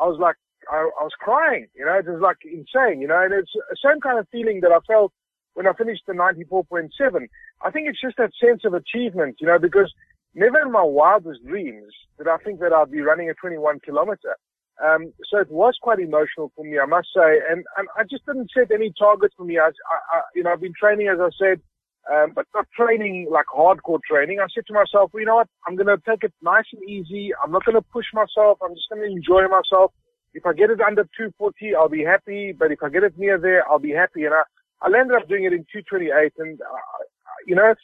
I 0.00 0.06
was 0.06 0.18
like, 0.20 0.36
I, 0.70 0.76
I 0.76 1.02
was 1.04 1.12
crying, 1.18 1.66
you 1.74 1.84
know, 1.84 1.98
it 1.98 2.06
was 2.06 2.20
like 2.20 2.38
insane, 2.44 3.00
you 3.00 3.08
know, 3.08 3.22
and 3.22 3.32
it's 3.32 3.52
the 3.54 3.76
same 3.84 4.00
kind 4.00 4.18
of 4.18 4.28
feeling 4.30 4.60
that 4.62 4.72
I 4.72 4.78
felt 4.86 5.12
when 5.54 5.66
I 5.66 5.72
finished 5.72 6.02
the 6.06 6.12
94.7. 6.12 6.90
I 7.62 7.70
think 7.70 7.88
it's 7.88 8.00
just 8.00 8.16
that 8.18 8.30
sense 8.42 8.62
of 8.64 8.74
achievement, 8.74 9.36
you 9.40 9.46
know, 9.46 9.58
because 9.58 9.92
never 10.34 10.60
in 10.60 10.72
my 10.72 10.82
wildest 10.82 11.44
dreams 11.46 11.92
did 12.18 12.28
I 12.28 12.36
think 12.38 12.60
that 12.60 12.72
I'd 12.72 12.90
be 12.90 13.00
running 13.00 13.30
a 13.30 13.34
21 13.34 13.80
kilometer. 13.80 14.36
Um, 14.84 15.12
so 15.30 15.38
it 15.38 15.50
was 15.50 15.78
quite 15.80 16.00
emotional 16.00 16.52
for 16.54 16.64
me, 16.64 16.78
I 16.78 16.84
must 16.84 17.08
say, 17.16 17.40
and, 17.48 17.64
and 17.78 17.88
I 17.96 18.02
just 18.02 18.26
didn't 18.26 18.50
set 18.52 18.70
any 18.70 18.92
targets 18.98 19.34
for 19.36 19.44
me. 19.44 19.58
I, 19.58 19.68
I, 19.68 20.20
you 20.34 20.42
know, 20.42 20.52
I've 20.52 20.60
been 20.60 20.74
training, 20.78 21.08
as 21.08 21.18
I 21.18 21.30
said, 21.38 21.60
um, 22.12 22.32
but 22.34 22.46
not 22.54 22.66
training 22.76 23.28
like 23.30 23.46
hardcore 23.46 24.00
training. 24.08 24.38
I 24.38 24.46
said 24.54 24.66
to 24.66 24.74
myself, 24.74 25.10
well, 25.12 25.20
you 25.20 25.26
know 25.26 25.36
what? 25.36 25.48
I'm 25.66 25.76
going 25.76 25.86
to 25.86 25.96
take 26.06 26.22
it 26.22 26.34
nice 26.42 26.66
and 26.72 26.82
easy. 26.88 27.32
I'm 27.42 27.50
not 27.50 27.64
going 27.64 27.74
to 27.74 27.82
push 27.82 28.06
myself. 28.12 28.58
I'm 28.62 28.74
just 28.74 28.88
going 28.90 29.02
to 29.02 29.08
enjoy 29.08 29.48
myself 29.48 29.92
if 30.36 30.44
I 30.44 30.52
get 30.52 30.70
it 30.70 30.80
under 30.80 31.02
240, 31.02 31.74
I'll 31.74 31.88
be 31.88 32.04
happy. 32.04 32.52
But 32.52 32.70
if 32.70 32.82
I 32.82 32.90
get 32.90 33.02
it 33.02 33.18
near 33.18 33.38
there, 33.38 33.66
I'll 33.68 33.78
be 33.78 33.92
happy. 33.92 34.24
And 34.24 34.34
I, 34.34 34.42
I 34.82 34.90
landed 34.90 35.16
up 35.16 35.28
doing 35.28 35.44
it 35.44 35.52
in 35.52 35.64
228. 35.72 36.32
And, 36.38 36.60
uh, 36.60 37.04
you 37.46 37.56
know, 37.56 37.74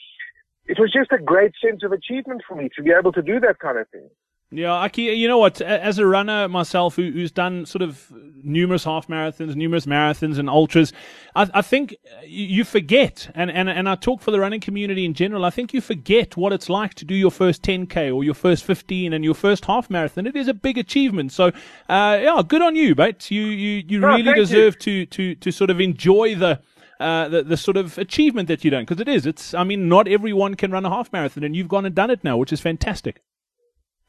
it 0.66 0.78
was 0.78 0.93
just 0.93 1.10
a 1.12 1.19
great 1.19 1.52
sense 1.64 1.82
of 1.82 1.93
achievement 1.93 2.43
for 2.46 2.54
me 2.54 2.69
to 2.76 2.82
be 2.82 2.90
able 2.96 3.12
to 3.12 3.23
do 3.23 3.40
that 3.40 3.59
kind 3.59 3.78
of 3.78 3.88
thing. 3.88 4.09
Yeah, 4.50 4.73
Aki, 4.73 5.04
you 5.04 5.28
know 5.28 5.38
what? 5.38 5.62
As 5.62 5.99
a 5.99 6.06
runner 6.06 6.47
myself, 6.47 6.97
who, 6.97 7.11
who's 7.11 7.32
done 7.32 7.64
sort 7.64 7.80
of 7.80 8.12
numerous 8.44 8.84
half 8.84 9.08
marathons, 9.08 9.54
numerous 9.54 9.87
marathons 9.87 10.38
and 10.38 10.49
ultras, 10.49 10.92
I, 11.34 11.50
I, 11.54 11.62
think 11.62 11.96
you 12.25 12.64
forget, 12.64 13.30
and, 13.34 13.50
and, 13.50 13.68
and 13.68 13.88
I 13.88 13.94
talk 13.94 14.20
for 14.20 14.30
the 14.30 14.40
running 14.40 14.61
community 14.61 15.04
in 15.04 15.14
general, 15.14 15.44
I 15.44 15.50
think 15.50 15.72
you 15.72 15.80
forget 15.80 16.37
what 16.37 16.52
it's 16.52 16.68
like 16.68 16.94
to 16.94 17.04
do 17.04 17.14
your 17.14 17.30
first 17.30 17.62
10K 17.62 18.14
or 18.14 18.25
your 18.25 18.34
first 18.34 18.64
15 18.64 19.12
and 19.12 19.25
your 19.25 19.34
first 19.34 19.64
half 19.64 19.90
marathon. 19.90 20.26
It 20.26 20.37
is 20.37 20.49
a 20.49 20.54
big 20.54 20.78
achievement. 20.78 21.32
So, 21.32 21.49
uh, 21.88 22.18
yeah, 22.22 22.42
good 22.46 22.62
on 22.62 22.76
you, 22.76 22.94
mate. 22.94 23.30
You, 23.30 23.42
you, 23.42 23.84
you 23.87 24.06
really 24.06 24.34
deserve 24.34 24.75
you. 24.87 25.06
to, 25.06 25.06
to, 25.06 25.34
to 25.37 25.50
sort 25.50 25.70
of 25.70 25.80
enjoy 25.80 26.34
the, 26.34 26.61
uh, 27.00 27.28
the, 27.28 27.42
the 27.42 27.56
sort 27.56 27.76
of 27.76 27.99
achievement 27.99 28.49
that 28.49 28.64
you've 28.64 28.72
done 28.72 28.84
because 28.84 29.00
it 29.00 29.08
is. 29.08 29.26
It's, 29.26 29.54
I 29.54 29.64
mean, 29.64 29.88
not 29.88 30.06
everyone 30.06 30.54
can 30.54 30.70
run 30.70 30.84
a 30.84 30.90
half 30.90 31.12
marathon 31.12 31.44
and 31.44 31.56
you've 31.56 31.68
gone 31.68 31.84
and 31.84 31.94
done 31.94 32.11
it 32.11 32.22
now, 32.22 32.37
which 32.37 32.52
is 32.52 32.61
fantastic. 32.61 33.22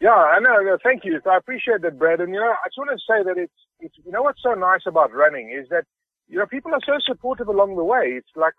Yeah, 0.04 0.10
I 0.12 0.40
know. 0.42 0.78
Thank 0.84 1.06
you. 1.06 1.22
I 1.26 1.38
appreciate 1.38 1.82
that, 1.84 1.98
Brad. 1.98 2.20
And 2.20 2.34
you 2.34 2.40
know, 2.42 2.52
I 2.52 2.68
just 2.68 2.78
want 2.78 2.92
to 2.92 3.00
say 3.08 3.24
that 3.24 3.42
it's, 3.42 3.54
it's, 3.80 3.96
you 4.04 4.12
know, 4.12 4.24
what's 4.24 4.44
so 4.44 4.54
nice 4.54 4.82
about 4.86 5.14
running 5.14 5.50
is 5.58 5.70
that, 5.70 5.86
you 6.28 6.38
know, 6.38 6.46
people 6.46 6.74
are 6.74 6.84
so 6.86 7.00
supportive 7.08 7.48
along 7.48 7.78
the 7.78 7.86
way. 7.86 8.20
It's 8.20 8.36
like, 8.36 8.52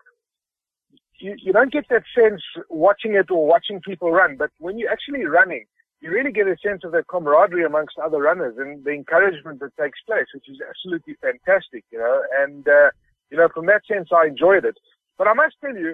you, 1.19 1.35
you 1.37 1.53
don't 1.53 1.71
get 1.71 1.85
that 1.91 2.01
sense 2.17 2.41
watching 2.71 3.13
it 3.13 3.29
or 3.29 3.45
watching 3.45 3.79
people 3.79 4.11
run, 4.11 4.37
but 4.37 4.49
when 4.57 4.79
you're 4.79 4.91
actually 4.91 5.23
running, 5.25 5.65
you 6.01 6.09
really 6.09 6.31
get 6.31 6.47
a 6.47 6.57
sense 6.65 6.81
of 6.83 6.91
that 6.93 7.07
camaraderie 7.07 7.63
amongst 7.63 7.99
other 8.03 8.17
runners 8.17 8.55
and 8.57 8.83
the 8.83 8.91
encouragement 8.91 9.59
that 9.59 9.77
takes 9.79 9.99
place, 10.07 10.25
which 10.33 10.49
is 10.49 10.57
absolutely 10.67 11.15
fantastic, 11.21 11.85
you 11.91 11.99
know, 11.99 12.23
and, 12.41 12.67
uh, 12.67 12.89
you 13.29 13.37
know, 13.37 13.49
from 13.53 13.67
that 13.67 13.85
sense, 13.85 14.09
I 14.11 14.25
enjoyed 14.25 14.65
it. 14.65 14.77
But 15.15 15.27
I 15.27 15.33
must 15.33 15.55
tell 15.61 15.75
you, 15.75 15.93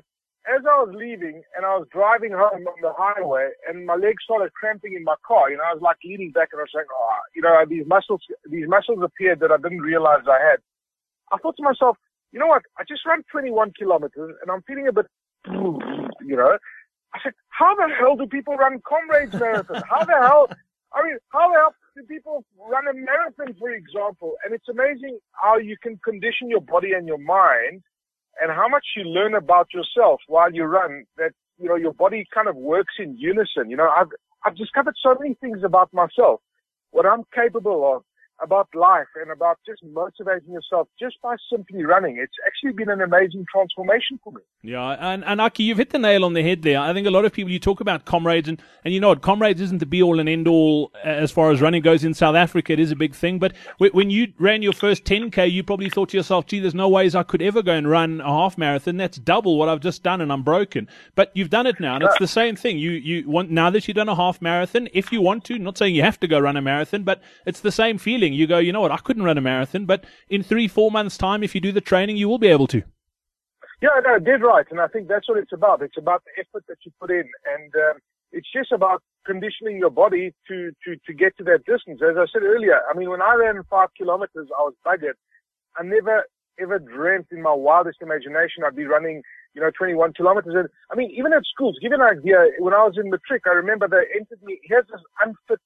as 0.49 0.65
I 0.65 0.81
was 0.81 0.93
leaving 0.97 1.43
and 1.55 1.65
I 1.65 1.77
was 1.77 1.87
driving 1.91 2.31
home 2.31 2.65
on 2.65 2.81
the 2.81 2.93
highway 2.97 3.49
and 3.67 3.85
my 3.85 3.95
legs 3.95 4.23
started 4.23 4.53
cramping 4.53 4.93
in 4.93 5.03
my 5.03 5.15
car, 5.25 5.51
you 5.51 5.57
know, 5.57 5.63
I 5.63 5.73
was 5.73 5.81
like 5.81 5.97
leaning 6.03 6.31
back 6.31 6.49
and 6.51 6.59
I 6.59 6.63
was 6.63 6.71
saying, 6.73 6.89
oh, 6.89 7.17
you 7.35 7.41
know, 7.41 7.53
these 7.69 7.85
muscles, 7.85 8.21
these 8.49 8.67
muscles 8.67 8.99
appeared 9.03 9.39
that 9.41 9.51
I 9.51 9.57
didn't 9.57 9.81
realize 9.81 10.25
I 10.27 10.41
had. 10.41 10.59
I 11.31 11.37
thought 11.37 11.57
to 11.57 11.63
myself, 11.63 11.97
you 12.31 12.39
know 12.39 12.47
what? 12.47 12.63
I 12.79 12.83
just 12.87 13.05
ran 13.05 13.23
21 13.31 13.73
kilometers 13.77 14.35
and 14.41 14.49
I'm 14.49 14.63
feeling 14.63 14.87
a 14.87 14.93
bit, 14.93 15.05
you 15.45 16.35
know, 16.35 16.57
I 17.13 17.19
said, 17.23 17.33
how 17.49 17.75
the 17.75 17.93
hell 17.93 18.15
do 18.15 18.25
people 18.25 18.55
run 18.55 18.81
comrades 18.87 19.33
marathons? 19.33 19.83
How 19.89 20.05
the 20.05 20.17
hell, 20.21 20.47
I 20.93 21.03
mean, 21.03 21.17
how 21.29 21.49
the 21.51 21.59
hell 21.59 21.75
do 21.95 22.03
people 22.03 22.43
run 22.57 22.87
a 22.87 22.93
marathon, 22.93 23.53
for 23.59 23.69
example? 23.69 24.35
And 24.43 24.53
it's 24.53 24.69
amazing 24.69 25.19
how 25.33 25.57
you 25.57 25.75
can 25.81 25.99
condition 26.03 26.49
your 26.49 26.61
body 26.61 26.93
and 26.93 27.05
your 27.05 27.17
mind 27.17 27.83
and 28.39 28.51
how 28.51 28.67
much 28.67 28.85
you 28.95 29.03
learn 29.03 29.35
about 29.35 29.67
yourself 29.73 30.21
while 30.27 30.53
you 30.53 30.63
run 30.63 31.05
that 31.17 31.31
you 31.61 31.69
know, 31.69 31.75
your 31.75 31.93
body 31.93 32.25
kind 32.33 32.47
of 32.47 32.55
works 32.55 32.95
in 32.99 33.15
unison. 33.17 33.69
You 33.69 33.77
know, 33.77 33.89
I've, 33.89 34.07
I've 34.43 34.55
discovered 34.55 34.95
so 35.01 35.15
many 35.19 35.35
things 35.35 35.59
about 35.63 35.93
myself, 35.93 36.41
what 36.89 37.05
I'm 37.05 37.23
capable 37.33 37.95
of, 37.95 38.03
about 38.41 38.67
life 38.73 39.07
and 39.15 39.31
about 39.31 39.59
just 39.65 39.81
motivating 39.83 40.53
yourself 40.53 40.87
just 40.99 41.15
by 41.21 41.35
simply 41.51 41.83
running. 41.83 42.17
It's 42.17 42.33
actually 42.45 42.73
been 42.73 42.89
an 42.89 43.01
amazing 43.01 43.45
transformation 43.51 44.19
for 44.23 44.33
me. 44.33 44.41
Yeah, 44.63 44.97
and, 44.99 45.23
and 45.25 45.39
Aki, 45.39 45.63
you've 45.63 45.77
hit 45.77 45.91
the 45.91 45.99
nail 45.99 46.25
on 46.25 46.33
the 46.33 46.43
head 46.43 46.61
there. 46.63 46.79
I 46.79 46.93
think 46.93 47.07
a 47.07 47.11
lot 47.11 47.25
of 47.25 47.33
people, 47.33 47.51
you 47.51 47.59
talk 47.59 47.81
about 47.81 48.05
comrades, 48.05 48.49
and, 48.49 48.61
and 48.83 48.93
you 48.93 48.99
know 48.99 49.09
what, 49.09 49.21
comrades 49.21 49.61
isn't 49.61 49.79
the 49.79 49.85
be 49.85 50.01
all 50.01 50.19
and 50.19 50.27
end 50.27 50.47
all 50.47 50.91
uh, 51.05 51.09
as 51.09 51.31
far 51.31 51.51
as 51.51 51.61
running 51.61 51.81
goes 51.81 52.03
in 52.03 52.13
South 52.13 52.35
Africa. 52.35 52.73
It 52.73 52.79
is 52.79 52.91
a 52.91 52.95
big 52.95 53.13
thing. 53.13 53.39
But 53.39 53.53
when 53.77 54.09
you 54.09 54.33
ran 54.39 54.61
your 54.61 54.73
first 54.73 55.03
10K, 55.05 55.51
you 55.51 55.63
probably 55.63 55.89
thought 55.89 56.09
to 56.09 56.17
yourself, 56.17 56.47
gee, 56.47 56.59
there's 56.59 56.75
no 56.75 56.89
ways 56.89 57.15
I 57.15 57.23
could 57.23 57.41
ever 57.41 57.61
go 57.61 57.73
and 57.73 57.89
run 57.89 58.21
a 58.21 58.25
half 58.25 58.57
marathon. 58.57 58.97
That's 58.97 59.17
double 59.17 59.57
what 59.57 59.69
I've 59.69 59.79
just 59.79 60.03
done, 60.03 60.21
and 60.21 60.31
I'm 60.31 60.43
broken. 60.43 60.87
But 61.15 61.31
you've 61.35 61.49
done 61.49 61.67
it 61.67 61.79
now, 61.79 61.95
and 61.95 62.03
it's 62.03 62.17
the 62.19 62.27
same 62.27 62.55
thing. 62.55 62.77
You, 62.77 62.91
you 62.91 63.29
want, 63.29 63.51
now 63.51 63.69
that 63.69 63.87
you've 63.87 63.95
done 63.95 64.09
a 64.09 64.15
half 64.15 64.41
marathon, 64.41 64.89
if 64.93 65.11
you 65.11 65.21
want 65.21 65.43
to, 65.45 65.57
not 65.57 65.77
saying 65.77 65.95
you 65.95 66.03
have 66.03 66.19
to 66.21 66.27
go 66.27 66.39
run 66.39 66.57
a 66.57 66.61
marathon, 66.61 67.03
but 67.03 67.21
it's 67.45 67.59
the 67.59 67.71
same 67.71 67.97
feeling. 67.97 68.30
You 68.31 68.47
go, 68.47 68.57
you 68.57 68.71
know 68.71 68.81
what, 68.81 68.91
I 68.91 68.97
couldn't 68.97 69.23
run 69.23 69.37
a 69.37 69.41
marathon, 69.41 69.85
but 69.85 70.05
in 70.29 70.43
three, 70.43 70.67
four 70.67 70.91
months' 70.91 71.17
time, 71.17 71.43
if 71.43 71.55
you 71.55 71.61
do 71.61 71.71
the 71.71 71.81
training, 71.81 72.17
you 72.17 72.27
will 72.27 72.39
be 72.39 72.47
able 72.47 72.67
to. 72.67 72.83
Yeah, 73.81 73.89
no, 74.05 74.19
dead 74.19 74.43
right. 74.43 74.65
And 74.69 74.79
I 74.79 74.87
think 74.87 75.07
that's 75.07 75.27
what 75.27 75.39
it's 75.39 75.53
about. 75.53 75.81
It's 75.81 75.97
about 75.97 76.23
the 76.23 76.41
effort 76.41 76.65
that 76.67 76.77
you 76.85 76.91
put 76.99 77.09
in. 77.09 77.23
And 77.57 77.73
um, 77.75 77.99
it's 78.31 78.47
just 78.53 78.71
about 78.71 79.01
conditioning 79.25 79.77
your 79.77 79.89
body 79.89 80.33
to, 80.47 80.71
to, 80.85 80.95
to 81.05 81.13
get 81.13 81.35
to 81.37 81.43
that 81.45 81.65
distance. 81.65 81.99
As 82.01 82.15
I 82.15 82.25
said 82.31 82.43
earlier, 82.43 82.79
I 82.89 82.97
mean, 82.97 83.09
when 83.09 83.21
I 83.21 83.33
ran 83.33 83.61
five 83.69 83.89
kilometers, 83.97 84.47
I 84.57 84.61
was 84.61 84.75
buggered. 84.85 85.17
I 85.77 85.83
never 85.83 86.25
ever 86.59 86.77
dreamt 86.79 87.27
in 87.31 87.41
my 87.41 87.53
wildest 87.53 87.97
imagination 88.01 88.63
I'd 88.63 88.75
be 88.75 88.85
running, 88.85 89.23
you 89.55 89.61
know, 89.61 89.71
21 89.75 90.13
kilometers. 90.13 90.53
And 90.55 90.69
I 90.91 90.95
mean, 90.95 91.09
even 91.11 91.33
at 91.33 91.43
schools, 91.51 91.77
give 91.81 91.91
you 91.91 91.95
an 91.95 92.17
idea, 92.17 92.37
when 92.59 92.73
I 92.73 92.83
was 92.83 92.97
in 93.01 93.09
the 93.09 93.19
trick, 93.25 93.43
I 93.47 93.51
remember 93.51 93.87
they 93.87 94.03
entered 94.13 94.43
me, 94.43 94.59
here's 94.63 94.85
this 94.87 95.01
unfit 95.25 95.59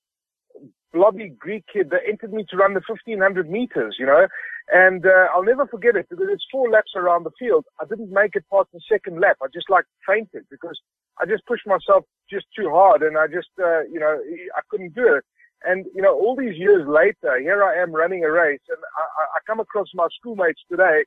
blobby 0.96 1.36
Greek 1.38 1.66
kid 1.72 1.90
that 1.90 2.08
entered 2.08 2.32
me 2.32 2.46
to 2.50 2.56
run 2.56 2.74
the 2.74 2.82
1500 2.88 3.52
meters, 3.52 3.98
you 4.00 4.06
know, 4.06 4.28
and 4.72 5.06
uh, 5.06 5.28
I'll 5.36 5.44
never 5.44 5.68
forget 5.68 5.96
it 5.96 6.08
because 6.10 6.28
it's 6.32 6.48
four 6.50 6.72
laps 6.72 6.94
around 6.96 7.24
the 7.24 7.36
field. 7.38 7.66
I 7.82 7.86
didn't 7.86 8.12
make 8.12 8.36
it 8.36 8.46
past 8.52 8.70
the 8.74 8.80
second 8.90 9.20
lap. 9.20 9.38
I 9.44 9.48
just 9.54 9.70
like 9.70 9.84
fainted 10.08 10.46
because 10.50 10.80
I 11.20 11.26
just 11.26 11.46
pushed 11.46 11.68
myself 11.68 12.06
just 12.32 12.46
too 12.58 12.70
hard 12.72 13.04
and 13.04 13.18
I 13.18 13.28
just, 13.28 13.52
uh, 13.60 13.84
you 13.92 14.00
know, 14.00 14.18
I 14.56 14.62
couldn't 14.70 14.96
do 14.96 15.14
it. 15.20 15.24
And, 15.64 15.86
you 15.94 16.02
know, 16.02 16.16
all 16.16 16.36
these 16.36 16.58
years 16.58 16.88
later, 16.88 17.40
here 17.40 17.64
I 17.64 17.76
am 17.82 17.92
running 17.92 18.24
a 18.24 18.32
race 18.32 18.64
and 18.70 18.80
I, 18.80 19.24
I 19.36 19.40
come 19.46 19.60
across 19.60 19.88
my 19.94 20.08
schoolmates 20.18 20.62
today 20.72 21.04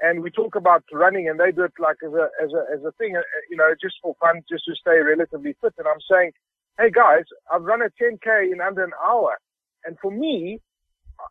and 0.00 0.22
we 0.22 0.30
talk 0.30 0.54
about 0.54 0.84
running 0.92 1.28
and 1.28 1.40
they 1.40 1.50
do 1.50 1.64
it 1.64 1.72
like 1.78 1.96
as 2.04 2.12
a, 2.12 2.28
as 2.42 2.50
a, 2.52 2.62
as 2.74 2.84
a 2.84 2.92
thing, 2.92 3.16
uh, 3.16 3.22
you 3.50 3.56
know, 3.56 3.72
just 3.80 3.96
for 4.02 4.14
fun, 4.20 4.42
just 4.48 4.64
to 4.66 4.74
stay 4.76 4.98
relatively 5.00 5.56
fit. 5.60 5.74
And 5.78 5.88
I'm 5.88 6.04
saying, 6.10 6.32
hey 6.80 6.90
guys, 6.90 7.24
I've 7.52 7.62
run 7.62 7.82
a 7.82 7.90
10K 8.02 8.52
in 8.52 8.60
under 8.60 8.84
an 8.84 8.92
hour. 9.04 9.38
And 9.84 9.98
for 10.00 10.10
me, 10.10 10.60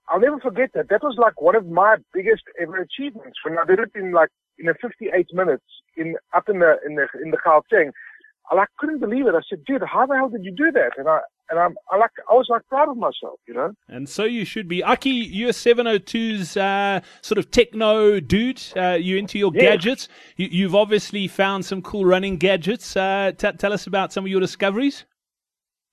I'll 0.08 0.20
never 0.20 0.40
forget 0.40 0.70
that. 0.76 0.90
That 0.90 1.02
was 1.02 1.16
like 1.18 1.42
one 1.42 1.56
of 1.56 1.66
my 1.68 1.98
biggest 2.14 2.44
ever 2.62 2.78
achievements 2.78 3.40
when 3.44 3.58
I 3.58 3.66
did 3.66 3.80
it 3.80 3.92
in 3.96 4.12
like, 4.12 4.30
in 4.60 4.70
a 4.70 4.74
58 4.80 5.28
minutes 5.34 5.64
in, 5.98 6.16
up 6.36 6.50
in 6.50 6.60
the, 6.60 6.78
in 6.86 6.96
the, 6.96 7.08
in 7.24 7.32
the 7.32 7.38
Gauteng. 7.38 7.92
I 8.52 8.56
like 8.56 8.70
couldn't 8.78 9.00
believe 9.00 9.28
it. 9.28 9.36
I 9.36 9.42
said, 9.48 9.64
dude, 9.66 9.84
how 9.84 10.06
the 10.06 10.16
hell 10.16 10.30
did 10.30 10.44
you 10.44 10.52
do 10.52 10.72
that? 10.72 10.92
And 10.98 11.08
I, 11.08 11.20
and 11.52 11.60
I'm, 11.60 11.76
I 11.92 11.98
like, 11.98 12.12
I 12.30 12.34
was 12.34 12.48
like 12.50 12.62
proud 12.68 12.90
of 12.90 12.98
myself, 12.98 13.40
you 13.48 13.54
know. 13.54 13.74
And 13.88 14.10
so 14.10 14.24
you 14.24 14.46
should 14.46 14.68
be. 14.68 14.84
Aki, 14.84 15.10
you're 15.10 15.52
702's 15.52 16.58
uh, 16.58 17.02
sort 17.22 17.38
of 17.38 17.52
techno 17.52 18.20
dude. 18.20 18.62
Uh, 18.76 18.98
you 19.00 19.18
into 19.18 19.38
your 19.38 19.52
yes. 19.54 19.64
gadgets. 19.64 20.08
You, 20.36 20.66
have 20.66 20.76
obviously 20.76 21.28
found 21.28 21.66
some 21.66 21.82
cool 21.82 22.06
running 22.06 22.38
gadgets. 22.38 22.98
Uh, 22.98 23.32
t- 23.38 23.52
tell 23.54 23.74
us 23.74 23.86
about 23.88 24.14
some 24.14 24.26
of 24.26 24.32
your 24.32 24.42
discoveries. 24.42 25.06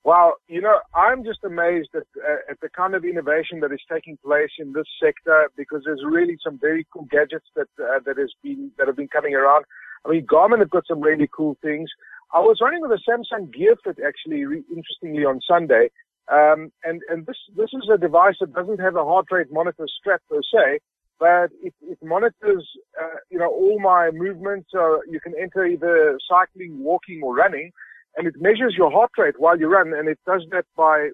Well, 0.07 0.35
you 0.47 0.61
know, 0.61 0.79
I'm 0.95 1.25
just 1.25 1.43
amazed 1.43 1.89
at, 1.97 2.07
at 2.49 2.61
the 2.61 2.69
kind 2.69 2.95
of 2.95 3.05
innovation 3.05 3.59
that 3.59 3.73
is 3.73 3.81
taking 3.93 4.17
place 4.25 4.53
in 4.57 4.73
this 4.73 4.87
sector 5.03 5.51
because 5.57 5.83
there's 5.85 6.05
really 6.07 6.39
some 6.45 6.61
very 6.61 6.87
cool 6.93 7.09
gadgets 7.11 7.47
that 7.57 7.67
uh, 7.81 7.99
that 8.07 8.17
has 8.17 8.31
been 8.41 8.71
that 8.79 8.87
have 8.87 8.95
been 8.95 9.09
coming 9.09 9.35
around. 9.35 9.65
I 10.05 10.11
mean, 10.11 10.25
Garmin 10.25 10.61
have 10.61 10.71
got 10.71 10.87
some 10.87 11.01
really 11.01 11.29
cool 11.37 11.57
things. 11.61 11.91
I 12.33 12.39
was 12.39 12.59
running 12.63 12.83
with 12.83 12.93
a 12.93 13.03
Samsung 13.03 13.53
GearFit 13.53 13.99
actually, 14.07 14.45
re- 14.45 14.63
interestingly, 14.71 15.25
on 15.25 15.41
Sunday, 15.41 15.91
um, 16.31 16.71
and 16.85 17.03
and 17.09 17.27
this 17.27 17.39
this 17.57 17.71
is 17.73 17.91
a 17.93 17.99
device 17.99 18.37
that 18.39 18.55
doesn't 18.55 18.79
have 18.79 18.95
a 18.95 19.05
heart 19.05 19.27
rate 19.33 19.51
monitor 19.51 19.89
strap 19.99 20.23
per 20.31 20.41
se, 20.55 20.79
but 21.19 21.51
it, 21.65 21.75
it 21.83 21.99
monitors, 22.01 22.65
uh, 23.03 23.19
you 23.29 23.41
know, 23.41 23.51
all 23.51 23.81
my 23.81 24.13
movements. 24.13 24.71
You 24.73 25.19
can 25.19 25.35
enter 25.37 25.67
either 25.67 26.17
cycling, 26.31 26.79
walking, 26.79 27.23
or 27.25 27.35
running 27.35 27.73
and 28.17 28.27
it 28.27 28.35
measures 28.41 28.75
your 28.77 28.91
heart 28.91 29.11
rate 29.19 29.35
while 29.39 29.59
you 29.59 29.69
run, 29.69 29.93
and 29.93 30.09
it 30.09 30.19
does 30.27 30.43
that 30.51 30.65
by 30.77 31.11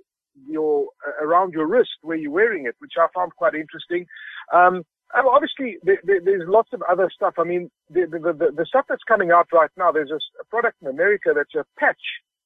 your 0.47 0.87
uh, 1.07 1.25
around 1.25 1.53
your 1.53 1.67
wrist 1.67 1.91
where 2.03 2.17
you're 2.17 2.31
wearing 2.31 2.67
it, 2.67 2.75
which 2.79 2.93
I 2.99 3.07
found 3.15 3.33
quite 3.37 3.55
interesting. 3.55 4.07
Um, 4.53 4.83
obviously, 5.15 5.77
there, 5.83 6.01
there, 6.05 6.21
there's 6.25 6.49
lots 6.49 6.71
of 6.73 6.83
other 6.91 7.11
stuff. 7.15 7.35
I 7.39 7.45
mean, 7.45 7.71
the, 7.91 8.07
the, 8.11 8.19
the, 8.33 8.53
the 8.57 8.67
stuff 8.67 8.87
that's 8.89 9.05
coming 9.07 9.31
out 9.31 9.49
right 9.53 9.71
now, 9.77 9.93
there's 9.93 10.11
a, 10.11 10.21
a 10.41 10.45
product 10.49 10.77
in 10.81 10.89
America 10.89 11.33
that's 11.35 11.55
a 11.55 11.65
patch, 11.79 12.01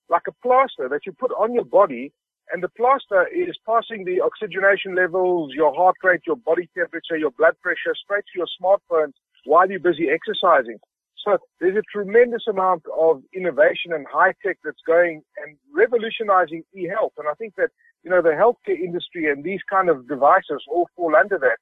like 0.09 0.23
a 0.29 0.33
plaster 0.43 0.89
that 0.89 1.01
you 1.07 1.13
put 1.13 1.31
on 1.33 1.55
your 1.55 1.65
body, 1.65 2.13
and 2.53 2.63
the 2.63 2.69
plaster 2.69 3.27
is 3.29 3.57
passing 3.67 4.05
the 4.05 4.21
oxygenation 4.21 4.95
levels, 4.95 5.53
your 5.55 5.75
heart 5.75 5.97
rate, 6.03 6.21
your 6.27 6.37
body 6.37 6.69
temperature, 6.77 7.17
your 7.17 7.33
blood 7.33 7.55
pressure 7.63 7.95
straight 8.03 8.25
to 8.33 8.39
your 8.39 8.49
smartphone 8.61 9.13
while 9.45 9.69
you're 9.69 9.81
busy 9.81 10.09
exercising. 10.11 10.79
So 11.27 11.39
there's 11.61 11.77
a 11.77 11.83
tremendous 11.93 12.45
amount 12.49 12.85
of 12.97 13.21
innovation 13.35 13.93
and 13.93 14.07
high 14.09 14.33
tech 14.45 14.59
that's 14.65 14.81
going 14.87 15.23
and 15.45 15.57
revolutionizing 15.75 16.63
e-health. 16.73 17.15
And 17.19 17.27
I 17.27 17.35
think 17.35 17.55
that, 17.57 17.71
you 18.05 18.11
know, 18.11 18.23
the 18.23 18.31
healthcare 18.31 18.79
industry 18.79 19.29
and 19.31 19.43
these 19.43 19.61
kind 19.69 19.89
of 19.89 20.07
devices 20.09 20.63
all 20.71 20.89
fall 20.95 21.17
under 21.17 21.39
that. 21.39 21.59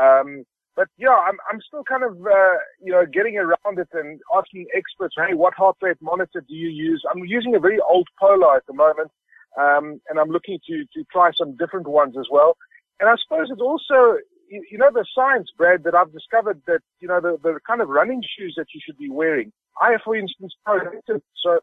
Um, 0.00 0.44
but 0.76 0.88
yeah, 0.98 1.16
I'm, 1.16 1.38
I'm 1.50 1.60
still 1.66 1.82
kind 1.82 2.04
of, 2.04 2.12
uh, 2.20 2.56
you 2.82 2.92
know, 2.92 3.06
getting 3.06 3.38
around 3.38 3.78
it 3.78 3.88
and 3.94 4.20
asking 4.36 4.66
experts, 4.76 5.14
hey, 5.16 5.32
what 5.32 5.54
heart 5.54 5.76
rate 5.80 5.96
monitor 6.02 6.44
do 6.46 6.54
you 6.54 6.68
use? 6.68 7.02
I'm 7.10 7.24
using 7.24 7.54
a 7.54 7.58
very 7.58 7.78
old 7.80 8.08
Polar 8.20 8.56
at 8.56 8.66
the 8.66 8.74
moment. 8.74 9.10
Um, 9.58 10.02
and 10.10 10.20
I'm 10.20 10.28
looking 10.28 10.58
to, 10.68 10.84
to 10.92 11.04
try 11.10 11.30
some 11.32 11.56
different 11.56 11.88
ones 11.88 12.16
as 12.20 12.26
well. 12.30 12.58
And 13.00 13.08
I 13.08 13.14
suppose 13.22 13.48
it's 13.50 13.62
also, 13.62 14.18
you, 14.48 14.64
you 14.70 14.78
know, 14.78 14.90
the 14.92 15.04
science, 15.14 15.48
Brad, 15.56 15.84
that 15.84 15.94
I've 15.94 16.12
discovered 16.12 16.62
that, 16.66 16.80
you 17.00 17.08
know, 17.08 17.20
the, 17.20 17.38
the 17.42 17.58
kind 17.66 17.80
of 17.80 17.88
running 17.88 18.22
shoes 18.38 18.54
that 18.56 18.66
you 18.74 18.80
should 18.84 18.98
be 18.98 19.10
wearing. 19.10 19.52
I, 19.80 19.96
for 20.04 20.16
instance, 20.16 20.54
so 20.66 21.60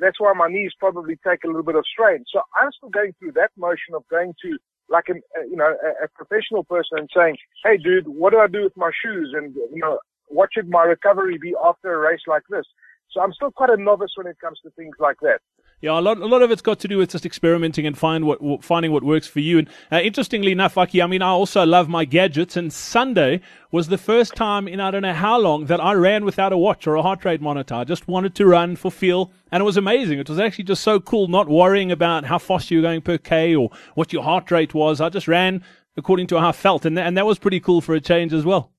that's 0.00 0.20
why 0.20 0.32
my 0.34 0.48
knees 0.48 0.72
probably 0.78 1.18
take 1.26 1.44
a 1.44 1.46
little 1.46 1.62
bit 1.62 1.74
of 1.74 1.84
strain. 1.90 2.24
So 2.32 2.40
I'm 2.56 2.70
still 2.72 2.90
going 2.90 3.14
through 3.18 3.32
that 3.32 3.50
motion 3.56 3.94
of 3.94 4.06
going 4.08 4.34
to 4.42 4.58
like 4.88 5.06
a, 5.08 5.14
you 5.48 5.56
know, 5.56 5.74
a, 5.82 6.04
a 6.04 6.08
professional 6.14 6.64
person 6.64 6.98
and 6.98 7.10
saying, 7.14 7.36
Hey 7.64 7.76
dude, 7.76 8.06
what 8.06 8.30
do 8.30 8.38
I 8.38 8.46
do 8.46 8.62
with 8.62 8.76
my 8.76 8.90
shoes? 9.02 9.34
And, 9.36 9.54
you 9.54 9.80
know, 9.80 9.98
what 10.28 10.50
should 10.52 10.68
my 10.68 10.84
recovery 10.84 11.38
be 11.40 11.54
after 11.64 11.92
a 11.92 11.98
race 11.98 12.20
like 12.26 12.44
this? 12.50 12.64
So 13.10 13.20
I'm 13.20 13.32
still 13.32 13.50
quite 13.50 13.70
a 13.70 13.76
novice 13.76 14.12
when 14.16 14.26
it 14.26 14.38
comes 14.40 14.60
to 14.62 14.70
things 14.70 14.96
like 14.98 15.16
that. 15.22 15.40
Yeah, 15.82 15.98
a 15.98 16.00
lot, 16.00 16.16
a 16.16 16.26
lot 16.26 16.40
of 16.40 16.50
it's 16.50 16.62
got 16.62 16.78
to 16.80 16.88
do 16.88 16.96
with 16.96 17.10
just 17.10 17.26
experimenting 17.26 17.86
and 17.86 17.98
find 17.98 18.24
what, 18.24 18.64
finding 18.64 18.92
what 18.92 19.02
works 19.02 19.26
for 19.26 19.40
you. 19.40 19.58
And 19.58 19.68
uh, 19.92 20.00
interestingly 20.00 20.50
enough, 20.50 20.78
Aki, 20.78 21.02
I 21.02 21.06
mean, 21.06 21.20
I 21.20 21.28
also 21.28 21.66
love 21.66 21.86
my 21.86 22.06
gadgets. 22.06 22.56
And 22.56 22.72
Sunday 22.72 23.42
was 23.70 23.88
the 23.88 23.98
first 23.98 24.34
time 24.34 24.66
in 24.68 24.80
I 24.80 24.90
don't 24.90 25.02
know 25.02 25.12
how 25.12 25.38
long 25.38 25.66
that 25.66 25.78
I 25.78 25.92
ran 25.92 26.24
without 26.24 26.54
a 26.54 26.56
watch 26.56 26.86
or 26.86 26.94
a 26.94 27.02
heart 27.02 27.26
rate 27.26 27.42
monitor. 27.42 27.74
I 27.74 27.84
just 27.84 28.08
wanted 28.08 28.34
to 28.36 28.46
run 28.46 28.76
for 28.76 28.90
feel, 28.90 29.30
and 29.52 29.60
it 29.60 29.64
was 29.64 29.76
amazing. 29.76 30.18
It 30.18 30.30
was 30.30 30.38
actually 30.38 30.64
just 30.64 30.82
so 30.82 30.98
cool, 30.98 31.28
not 31.28 31.46
worrying 31.46 31.92
about 31.92 32.24
how 32.24 32.38
fast 32.38 32.70
you 32.70 32.78
were 32.78 32.82
going 32.82 33.02
per 33.02 33.18
k 33.18 33.54
or 33.54 33.70
what 33.94 34.14
your 34.14 34.22
heart 34.22 34.50
rate 34.50 34.72
was. 34.72 35.02
I 35.02 35.10
just 35.10 35.28
ran 35.28 35.62
according 35.98 36.28
to 36.28 36.40
how 36.40 36.48
I 36.48 36.52
felt, 36.52 36.86
and 36.86 36.96
th- 36.96 37.06
and 37.06 37.18
that 37.18 37.26
was 37.26 37.38
pretty 37.38 37.60
cool 37.60 37.82
for 37.82 37.94
a 37.94 38.00
change 38.00 38.32
as 38.32 38.46
well. 38.46 38.72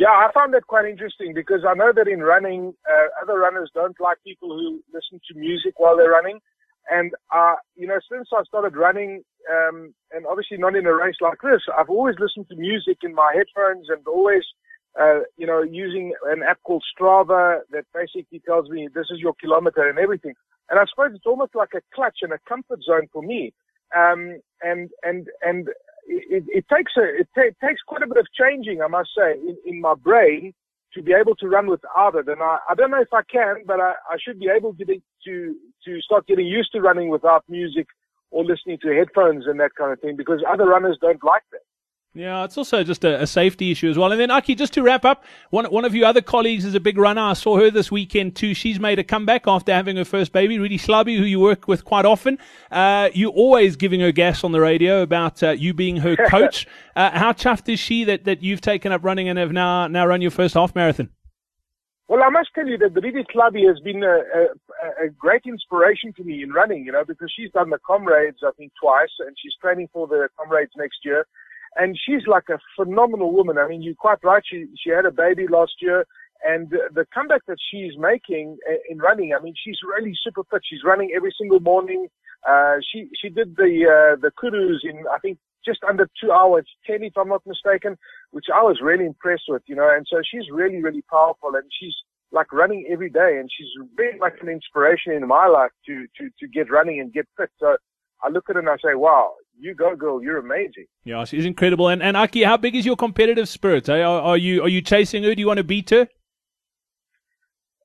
Yeah, 0.00 0.16
I 0.16 0.30
found 0.32 0.54
that 0.54 0.66
quite 0.66 0.86
interesting 0.86 1.34
because 1.34 1.60
I 1.68 1.74
know 1.74 1.92
that 1.94 2.08
in 2.08 2.20
running, 2.20 2.72
uh, 2.90 3.08
other 3.22 3.38
runners 3.38 3.70
don't 3.74 4.00
like 4.00 4.16
people 4.24 4.48
who 4.48 4.80
listen 4.94 5.20
to 5.28 5.38
music 5.38 5.74
while 5.76 5.94
they're 5.94 6.08
running. 6.08 6.40
And, 6.90 7.12
uh, 7.30 7.56
you 7.76 7.86
know, 7.86 7.98
since 8.10 8.28
I 8.32 8.42
started 8.44 8.76
running, 8.76 9.22
um, 9.52 9.92
and 10.10 10.24
obviously 10.26 10.56
not 10.56 10.74
in 10.74 10.86
a 10.86 10.94
race 10.94 11.16
like 11.20 11.42
this, 11.42 11.60
I've 11.78 11.90
always 11.90 12.14
listened 12.18 12.48
to 12.48 12.56
music 12.56 12.96
in 13.02 13.14
my 13.14 13.30
headphones 13.34 13.88
and 13.90 14.00
always, 14.06 14.42
uh, 14.98 15.20
you 15.36 15.46
know, 15.46 15.60
using 15.60 16.14
an 16.32 16.42
app 16.44 16.62
called 16.62 16.82
Strava 16.96 17.60
that 17.70 17.84
basically 17.92 18.40
tells 18.46 18.70
me 18.70 18.88
this 18.94 19.08
is 19.10 19.18
your 19.18 19.34
kilometer 19.38 19.86
and 19.86 19.98
everything. 19.98 20.32
And 20.70 20.80
I 20.80 20.86
suppose 20.88 21.10
it's 21.14 21.26
almost 21.26 21.54
like 21.54 21.74
a 21.74 21.82
clutch 21.94 22.20
and 22.22 22.32
a 22.32 22.38
comfort 22.48 22.82
zone 22.82 23.08
for 23.12 23.22
me. 23.22 23.52
Um, 23.94 24.40
and, 24.62 24.88
and, 25.02 25.28
and 25.42 25.68
it, 26.10 26.44
it 26.48 26.64
takes 26.74 26.92
a, 26.96 27.02
it, 27.02 27.28
t- 27.34 27.66
takes 27.66 27.80
quite 27.86 28.02
a 28.02 28.06
bit 28.06 28.16
of 28.16 28.26
changing, 28.32 28.82
I 28.82 28.88
must 28.88 29.10
say, 29.16 29.32
in, 29.34 29.56
in 29.66 29.80
my 29.80 29.94
brain 29.94 30.52
to 30.94 31.02
be 31.02 31.12
able 31.12 31.36
to 31.36 31.48
run 31.48 31.68
without 31.68 32.14
it. 32.16 32.28
And 32.28 32.42
I, 32.42 32.58
I 32.68 32.74
don't 32.74 32.90
know 32.90 33.00
if 33.00 33.12
I 33.12 33.22
can, 33.30 33.62
but 33.66 33.80
I, 33.80 33.94
I 34.10 34.16
should 34.20 34.40
be 34.40 34.48
able 34.54 34.74
to, 34.74 34.84
to, 34.84 35.56
to 35.84 36.00
start 36.00 36.26
getting 36.26 36.46
used 36.46 36.72
to 36.72 36.80
running 36.80 37.10
without 37.10 37.44
music 37.48 37.86
or 38.30 38.44
listening 38.44 38.78
to 38.82 38.88
headphones 38.88 39.46
and 39.46 39.60
that 39.60 39.74
kind 39.76 39.92
of 39.92 40.00
thing 40.00 40.16
because 40.16 40.42
other 40.48 40.64
runners 40.64 40.98
don't 41.00 41.22
like 41.22 41.42
that. 41.52 41.60
Yeah, 42.12 42.42
it's 42.42 42.58
also 42.58 42.82
just 42.82 43.04
a, 43.04 43.22
a, 43.22 43.26
safety 43.26 43.70
issue 43.70 43.88
as 43.88 43.96
well. 43.96 44.10
And 44.10 44.20
then, 44.20 44.32
Aki, 44.32 44.56
just 44.56 44.72
to 44.72 44.82
wrap 44.82 45.04
up, 45.04 45.22
one 45.50 45.66
one 45.66 45.84
of 45.84 45.94
your 45.94 46.06
other 46.06 46.20
colleagues 46.20 46.64
is 46.64 46.74
a 46.74 46.80
big 46.80 46.98
runner. 46.98 47.20
I 47.20 47.34
saw 47.34 47.56
her 47.58 47.70
this 47.70 47.92
weekend 47.92 48.34
too. 48.34 48.52
She's 48.52 48.80
made 48.80 48.98
a 48.98 49.04
comeback 49.04 49.46
after 49.46 49.72
having 49.72 49.96
her 49.96 50.04
first 50.04 50.32
baby. 50.32 50.58
Rudi 50.58 50.76
Schlabi, 50.76 51.16
who 51.16 51.22
you 51.22 51.38
work 51.38 51.68
with 51.68 51.84
quite 51.84 52.04
often. 52.04 52.38
Uh, 52.72 53.10
you're 53.14 53.30
always 53.30 53.76
giving 53.76 54.00
her 54.00 54.10
gas 54.10 54.42
on 54.42 54.50
the 54.50 54.60
radio 54.60 55.02
about 55.02 55.40
uh, 55.44 55.50
you 55.50 55.72
being 55.72 55.98
her 55.98 56.16
coach. 56.28 56.66
uh, 56.96 57.16
how 57.16 57.32
chuffed 57.32 57.72
is 57.72 57.78
she 57.78 58.02
that, 58.02 58.24
that 58.24 58.42
you've 58.42 58.60
taken 58.60 58.90
up 58.90 59.04
running 59.04 59.28
and 59.28 59.38
have 59.38 59.52
now 59.52 59.86
now 59.86 60.04
run 60.04 60.20
your 60.20 60.32
first 60.32 60.54
half 60.54 60.74
marathon? 60.74 61.10
Well, 62.08 62.24
I 62.24 62.28
must 62.28 62.48
tell 62.56 62.66
you 62.66 62.76
that 62.78 62.92
Rudi 62.92 63.22
Schlabi 63.32 63.68
has 63.68 63.78
been 63.84 64.02
a, 64.02 64.16
a, 64.16 65.06
a, 65.06 65.08
great 65.16 65.42
inspiration 65.46 66.12
to 66.14 66.24
me 66.24 66.42
in 66.42 66.50
running, 66.50 66.84
you 66.84 66.90
know, 66.90 67.04
because 67.06 67.32
she's 67.32 67.52
done 67.52 67.70
the 67.70 67.78
Comrades, 67.86 68.38
I 68.44 68.50
think, 68.58 68.72
twice, 68.82 69.12
and 69.20 69.36
she's 69.40 69.54
training 69.62 69.90
for 69.92 70.08
the 70.08 70.28
Comrades 70.36 70.72
next 70.76 71.04
year. 71.04 71.24
And 71.76 71.96
she's 71.96 72.26
like 72.26 72.48
a 72.50 72.58
phenomenal 72.76 73.32
woman. 73.32 73.58
I 73.58 73.68
mean, 73.68 73.82
you're 73.82 73.94
quite 73.94 74.18
right. 74.24 74.42
She, 74.44 74.66
she 74.82 74.90
had 74.90 75.06
a 75.06 75.10
baby 75.10 75.46
last 75.48 75.74
year. 75.80 76.06
And 76.42 76.70
the 76.70 77.06
comeback 77.12 77.42
that 77.48 77.58
she's 77.70 77.92
making 77.98 78.56
in 78.88 78.98
running, 78.98 79.34
I 79.38 79.42
mean, 79.42 79.54
she's 79.62 79.78
really 79.86 80.14
super 80.24 80.42
fit. 80.50 80.62
She's 80.64 80.84
running 80.84 81.12
every 81.14 81.34
single 81.38 81.60
morning. 81.60 82.08
Uh, 82.48 82.76
she, 82.90 83.08
she 83.20 83.28
did 83.28 83.56
the, 83.56 83.84
uh, 83.84 84.16
the 84.20 84.30
Kudus 84.42 84.78
in, 84.82 85.04
I 85.12 85.18
think, 85.18 85.38
just 85.64 85.80
under 85.86 86.08
two 86.20 86.32
hours, 86.32 86.66
10 86.86 87.02
if 87.02 87.12
I'm 87.16 87.28
not 87.28 87.42
mistaken, 87.46 87.96
which 88.30 88.46
I 88.52 88.62
was 88.62 88.80
really 88.82 89.04
impressed 89.04 89.44
with, 89.48 89.62
you 89.66 89.76
know, 89.76 89.90
and 89.94 90.06
so 90.10 90.22
she's 90.24 90.50
really, 90.50 90.82
really 90.82 91.02
powerful 91.10 91.50
and 91.54 91.64
she's 91.78 91.94
like 92.32 92.52
running 92.52 92.86
every 92.90 93.10
day 93.10 93.38
and 93.38 93.50
she's 93.54 93.68
been 93.96 94.18
like 94.20 94.34
an 94.40 94.48
inspiration 94.48 95.12
in 95.12 95.26
my 95.26 95.46
life 95.46 95.72
to, 95.86 96.06
to, 96.16 96.30
to 96.38 96.48
get 96.48 96.70
running 96.70 97.00
and 97.00 97.12
get 97.12 97.26
fit. 97.36 97.50
So 97.58 97.76
I 98.22 98.28
look 98.28 98.48
at 98.48 98.56
her 98.56 98.60
and 98.60 98.68
I 98.68 98.76
say, 98.76 98.94
wow, 98.94 99.34
you 99.60 99.74
go 99.74 99.94
girl, 99.94 100.22
you're 100.22 100.38
amazing. 100.38 100.86
Yeah, 101.04 101.24
she's 101.24 101.44
incredible. 101.44 101.88
And, 101.88 102.02
and 102.02 102.16
Aki, 102.16 102.44
how 102.44 102.56
big 102.56 102.74
is 102.74 102.86
your 102.86 102.96
competitive 102.96 103.48
spirit? 103.48 103.88
Are, 103.88 104.00
are 104.00 104.36
you, 104.36 104.62
are 104.62 104.68
you 104.68 104.80
chasing 104.80 105.22
her? 105.24 105.34
Do 105.34 105.40
you 105.40 105.46
want 105.46 105.58
to 105.58 105.64
beat 105.64 105.90
her? 105.90 106.08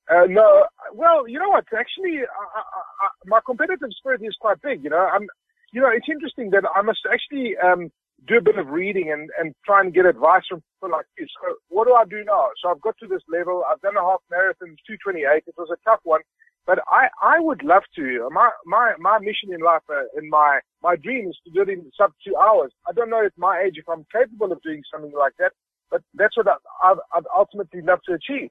Uh, 0.09 0.25
no, 0.29 0.65
well, 0.93 1.27
you 1.27 1.39
know 1.39 1.49
what? 1.49 1.65
Actually, 1.77 2.19
I, 2.19 2.59
I, 2.59 2.61
I, 2.61 3.07
my 3.25 3.39
competitive 3.45 3.89
spirit 3.97 4.21
is 4.23 4.37
quite 4.39 4.61
big. 4.61 4.83
You 4.83 4.91
know, 4.91 5.09
I'm, 5.13 5.27
you 5.73 5.81
know, 5.81 5.89
it's 5.89 6.07
interesting 6.09 6.51
that 6.51 6.63
I 6.75 6.81
must 6.81 6.99
actually 7.11 7.55
um, 7.57 7.91
do 8.27 8.37
a 8.37 8.41
bit 8.41 8.57
of 8.57 8.67
reading 8.67 9.11
and, 9.11 9.29
and 9.39 9.53
try 9.65 9.81
and 9.81 9.93
get 9.93 10.05
advice 10.05 10.43
from 10.49 10.61
people 10.61 10.95
like 10.97 11.05
you. 11.17 11.25
So 11.41 11.55
what 11.69 11.87
do 11.87 11.93
I 11.93 12.05
do 12.05 12.23
now? 12.23 12.49
So 12.61 12.69
I've 12.69 12.81
got 12.81 12.95
to 12.99 13.07
this 13.07 13.21
level. 13.27 13.63
I've 13.69 13.81
done 13.81 13.97
a 13.97 14.01
half 14.01 14.21
marathon, 14.29 14.77
228. 14.87 15.43
It 15.47 15.55
was 15.57 15.69
a 15.71 15.89
tough 15.89 15.99
one, 16.03 16.21
but 16.65 16.79
I, 16.87 17.07
I 17.21 17.39
would 17.39 17.63
love 17.63 17.83
to. 17.95 18.29
My, 18.31 18.49
my, 18.65 18.93
my 18.99 19.19
mission 19.19 19.53
in 19.53 19.61
life, 19.61 19.83
uh, 19.89 20.03
in 20.17 20.29
my, 20.29 20.59
my 20.81 20.95
dream 20.95 21.29
is 21.29 21.37
to 21.45 21.51
do 21.51 21.61
it 21.61 21.69
in 21.69 21.91
sub 21.97 22.11
two 22.25 22.35
hours. 22.35 22.71
I 22.87 22.91
don't 22.93 23.09
know 23.09 23.25
at 23.25 23.33
my 23.37 23.61
age 23.65 23.75
if 23.77 23.87
I'm 23.87 24.05
capable 24.11 24.51
of 24.51 24.61
doing 24.61 24.81
something 24.91 25.13
like 25.17 25.33
that, 25.39 25.51
but 25.91 26.01
that's 26.15 26.35
what 26.35 26.47
I, 26.47 26.55
I'd, 26.83 26.97
I'd 27.13 27.23
ultimately 27.35 27.81
love 27.81 27.99
to 28.07 28.13
achieve. 28.13 28.49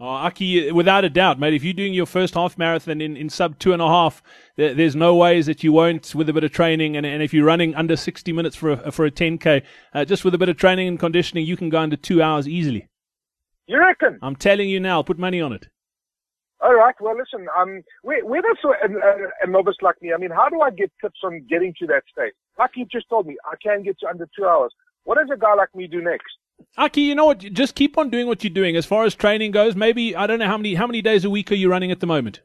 Oh, 0.00 0.06
Aki, 0.06 0.70
without 0.70 1.04
a 1.04 1.10
doubt, 1.10 1.40
mate. 1.40 1.54
If 1.54 1.64
you're 1.64 1.72
doing 1.72 1.92
your 1.92 2.06
first 2.06 2.34
half 2.34 2.56
marathon 2.56 3.00
in, 3.00 3.16
in 3.16 3.28
sub 3.28 3.58
two 3.58 3.72
and 3.72 3.82
a 3.82 3.88
half, 3.88 4.22
there, 4.54 4.72
there's 4.72 4.94
no 4.94 5.16
ways 5.16 5.46
that 5.46 5.64
you 5.64 5.72
won't 5.72 6.14
with 6.14 6.28
a 6.28 6.32
bit 6.32 6.44
of 6.44 6.52
training. 6.52 6.96
And, 6.96 7.04
and 7.04 7.20
if 7.20 7.34
you're 7.34 7.44
running 7.44 7.74
under 7.74 7.96
60 7.96 8.32
minutes 8.32 8.54
for 8.54 8.70
a, 8.70 8.92
for 8.92 9.06
a 9.06 9.10
10k, 9.10 9.62
uh, 9.92 10.04
just 10.04 10.24
with 10.24 10.34
a 10.34 10.38
bit 10.38 10.48
of 10.48 10.56
training 10.56 10.86
and 10.86 11.00
conditioning, 11.00 11.44
you 11.44 11.56
can 11.56 11.68
go 11.68 11.80
under 11.80 11.96
two 11.96 12.22
hours 12.22 12.46
easily. 12.46 12.86
You 13.66 13.80
reckon? 13.80 14.20
I'm 14.22 14.36
telling 14.36 14.68
you 14.68 14.78
now. 14.78 15.02
Put 15.02 15.18
money 15.18 15.40
on 15.40 15.52
it. 15.52 15.66
All 16.60 16.74
right. 16.74 16.94
Well, 17.00 17.16
listen. 17.16 17.46
Um, 17.56 17.82
where, 18.02 18.24
where 18.24 18.42
does 18.42 18.58
a, 18.64 18.68
a, 18.68 19.28
a 19.42 19.46
novice 19.46 19.76
like 19.80 20.00
me? 20.02 20.12
I 20.12 20.16
mean, 20.16 20.30
how 20.30 20.48
do 20.48 20.60
I 20.60 20.70
get 20.70 20.90
tips 21.00 21.20
on 21.22 21.46
getting 21.48 21.72
to 21.78 21.86
that 21.86 22.02
state? 22.10 22.32
Like 22.58 22.70
you 22.74 22.84
just 22.90 23.08
told 23.08 23.26
me, 23.26 23.36
I 23.44 23.54
can 23.62 23.82
get 23.82 23.98
to 24.00 24.08
under 24.08 24.28
two 24.36 24.44
hours. 24.44 24.72
What 25.04 25.18
does 25.18 25.28
a 25.32 25.38
guy 25.38 25.54
like 25.54 25.74
me 25.74 25.86
do 25.86 26.02
next? 26.02 26.26
Aki, 26.76 27.02
you 27.02 27.14
know 27.14 27.26
what? 27.26 27.38
Just 27.38 27.74
keep 27.76 27.96
on 27.96 28.10
doing 28.10 28.26
what 28.26 28.42
you're 28.42 28.52
doing. 28.52 28.76
As 28.76 28.84
far 28.84 29.04
as 29.04 29.14
training 29.14 29.52
goes, 29.52 29.76
maybe 29.76 30.16
I 30.16 30.26
don't 30.26 30.40
know 30.40 30.46
how 30.46 30.56
many 30.56 30.74
how 30.74 30.86
many 30.86 31.00
days 31.00 31.24
a 31.24 31.30
week 31.30 31.52
are 31.52 31.56
you 31.56 31.70
running 31.70 31.92
at 31.92 32.00
the 32.00 32.06
moment? 32.06 32.40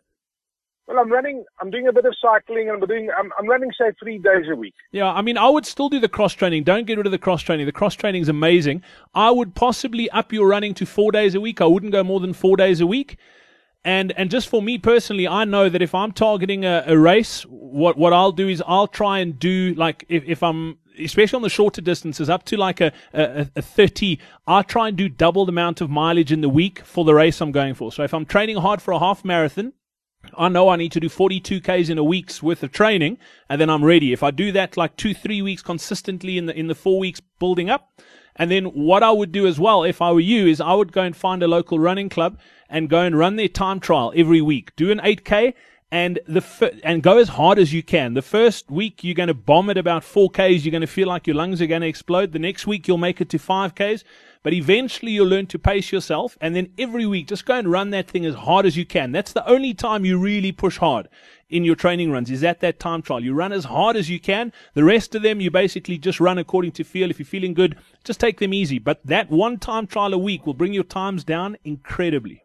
Well, 0.88 1.00
I'm 1.00 1.12
running. 1.12 1.46
I'm 1.62 1.72
doing 1.72 1.88
a 1.88 1.94
bit 1.94 2.06
of 2.06 2.14
cycling, 2.22 2.70
and 2.70 2.82
I'm 2.82 2.88
doing. 2.88 3.10
I'm, 3.18 3.32
I'm 3.40 3.48
running 3.48 3.72
say 3.80 3.92
three 4.02 4.18
days 4.18 4.46
a 4.52 4.56
week. 4.56 4.74
Yeah, 4.92 5.12
I 5.12 5.22
mean, 5.22 5.38
I 5.38 5.48
would 5.48 5.66
still 5.66 5.90
do 5.90 6.00
the 6.00 6.10
cross 6.10 6.34
training. 6.34 6.64
Don't 6.64 6.86
get 6.86 6.98
rid 6.98 7.06
of 7.06 7.12
the 7.12 7.18
cross 7.18 7.42
training. 7.42 7.66
The 7.66 7.72
cross 7.72 7.96
training 7.96 8.22
is 8.22 8.30
amazing. 8.30 8.84
I 9.16 9.32
would 9.32 9.56
possibly 9.56 10.10
up 10.12 10.34
your 10.34 10.48
running 10.48 10.74
to 10.76 10.86
four 10.86 11.12
days 11.12 11.36
a 11.36 11.42
week. 11.42 11.62
I 11.62 11.66
wouldn't 11.66 11.94
go 11.94 12.04
more 12.04 12.20
than 12.20 12.34
four 12.34 12.58
days 12.58 12.82
a 12.82 12.88
week. 12.88 13.18
And 13.86 14.14
and 14.14 14.32
just 14.32 14.48
for 14.48 14.62
me 14.62 14.78
personally, 14.78 15.28
I 15.28 15.44
know 15.44 15.68
that 15.68 15.82
if 15.82 15.94
I'm 15.94 16.14
targeting 16.14 16.64
a, 16.64 16.84
a 16.88 16.98
race, 16.98 17.44
what 17.44 17.98
what 17.98 18.14
I'll 18.14 18.32
do 18.32 18.48
is 18.48 18.64
I'll 18.66 18.88
try 18.88 19.20
and 19.20 19.38
do 19.38 19.74
like 19.76 20.06
if, 20.08 20.24
if 20.26 20.42
I'm 20.42 20.78
especially 21.00 21.38
on 21.38 21.42
the 21.42 21.50
shorter 21.50 21.82
distances, 21.82 22.30
up 22.30 22.44
to 22.46 22.58
like 22.58 22.80
a, 22.80 22.92
a, 23.14 23.48
a 23.56 23.62
30, 23.62 24.20
I 24.48 24.62
try 24.62 24.90
and 24.90 24.98
do 24.98 25.10
double 25.10 25.46
the 25.46 25.52
amount 25.52 25.82
of 25.82 25.90
mileage 25.90 26.32
in 26.32 26.42
the 26.42 26.50
week 26.50 26.86
for 26.86 27.04
the 27.04 27.16
race 27.16 27.42
I'm 27.42 27.52
going 27.52 27.74
for. 27.74 27.92
So 27.92 28.04
if 28.04 28.14
I'm 28.14 28.26
training 28.26 28.58
hard 28.58 28.82
for 28.82 28.92
a 28.92 29.00
half 29.00 29.26
marathon, 29.26 29.74
I 30.38 30.50
know 30.50 30.70
I 30.70 30.78
need 30.78 30.92
to 30.94 31.00
do 31.00 31.10
42 31.10 31.62
Ks 31.62 31.90
in 31.90 31.98
a 31.98 32.04
week's 32.04 32.42
worth 32.42 32.64
of 32.64 32.72
training 32.72 33.18
and 33.50 33.60
then 33.60 33.70
I'm 33.70 33.84
ready. 33.84 34.14
If 34.14 34.24
I 34.24 34.32
do 34.32 34.52
that 34.54 34.78
like 34.78 34.96
two, 34.96 35.14
three 35.14 35.42
weeks 35.42 35.62
consistently 35.62 36.38
in 36.38 36.46
the, 36.46 36.58
in 36.58 36.68
the 36.68 36.76
four 36.76 37.00
weeks 37.00 37.22
building 37.40 37.70
up, 37.70 38.00
and 38.36 38.50
then 38.50 38.66
what 38.66 39.04
I 39.04 39.12
would 39.12 39.32
do 39.32 39.46
as 39.48 39.60
well, 39.60 39.84
if 39.84 40.02
I 40.02 40.12
were 40.12 40.20
you, 40.20 40.48
is 40.48 40.60
I 40.60 40.74
would 40.74 40.92
go 40.92 41.04
and 41.04 41.16
find 41.16 41.44
a 41.44 41.48
local 41.48 41.80
running 41.80 42.10
club 42.10 42.40
and 42.70 42.90
go 42.90 43.02
and 43.02 43.18
run 43.18 43.36
their 43.36 43.48
time 43.48 43.80
trial 43.80 44.12
every 44.16 44.42
week. 44.42 44.76
Do 44.76 44.92
an 44.92 45.00
8K 45.00 45.54
and 45.94 46.18
the 46.26 46.44
and 46.84 47.04
go 47.04 47.20
as 47.20 47.30
hard 47.30 47.60
as 47.60 47.72
you 47.72 47.84
can. 47.84 48.16
The 48.16 48.24
first 48.24 48.72
week 48.72 49.04
you're 49.04 49.14
going 49.14 49.28
to 49.28 49.36
bomb 49.36 49.70
at 49.70 49.78
about 49.78 50.02
4Ks. 50.02 50.66
You're 50.66 50.72
going 50.72 50.82
to 50.82 50.88
feel 50.88 51.08
like 51.08 51.28
your 51.28 51.36
lungs 51.36 51.62
are 51.62 51.68
going 51.68 51.84
to 51.84 51.88
explode. 51.88 52.32
The 52.32 52.40
next 52.40 52.66
week 52.66 52.88
you'll 52.88 52.98
make 52.98 53.22
it 53.22 53.30
to 53.30 53.38
5Ks, 53.38 54.04
but 54.42 54.54
eventually 54.54 55.12
you'll 55.12 55.28
learn 55.28 55.46
to 55.48 55.60
pace 55.60 55.92
yourself. 55.92 56.36
And 56.42 56.56
then 56.56 56.74
every 56.80 57.06
week 57.06 57.28
just 57.28 57.46
go 57.46 57.54
and 57.54 57.72
run 57.72 57.92
that 57.92 58.08
thing 58.08 58.26
as 58.26 58.34
hard 58.34 58.66
as 58.66 58.76
you 58.76 58.88
can. 58.88 59.12
That's 59.12 59.34
the 59.34 59.48
only 59.48 59.76
time 59.76 60.04
you 60.04 60.18
really 60.18 60.52
push 60.52 60.80
hard 60.80 61.10
in 61.48 61.64
your 61.64 61.76
training 61.76 62.10
runs 62.10 62.32
is 62.32 62.44
at 62.44 62.60
that 62.62 62.80
time 62.80 63.04
trial. 63.04 63.24
You 63.24 63.36
run 63.36 63.52
as 63.52 63.66
hard 63.66 63.96
as 63.96 64.10
you 64.10 64.20
can. 64.20 64.52
The 64.74 64.84
rest 64.84 65.14
of 65.14 65.22
them 65.22 65.42
you 65.42 65.52
basically 65.52 66.00
just 66.00 66.20
run 66.20 66.40
according 66.40 66.72
to 66.72 66.84
feel. 66.84 67.12
If 67.12 67.20
you're 67.20 67.28
feeling 67.28 67.54
good, 67.54 67.78
just 68.04 68.20
take 68.20 68.40
them 68.40 68.52
easy. 68.52 68.80
But 68.80 69.06
that 69.06 69.30
one 69.30 69.60
time 69.60 69.86
trial 69.86 70.16
a 70.16 70.18
week 70.18 70.48
will 70.48 70.56
bring 70.56 70.74
your 70.74 70.86
times 70.86 71.24
down 71.24 71.56
incredibly. 71.64 72.43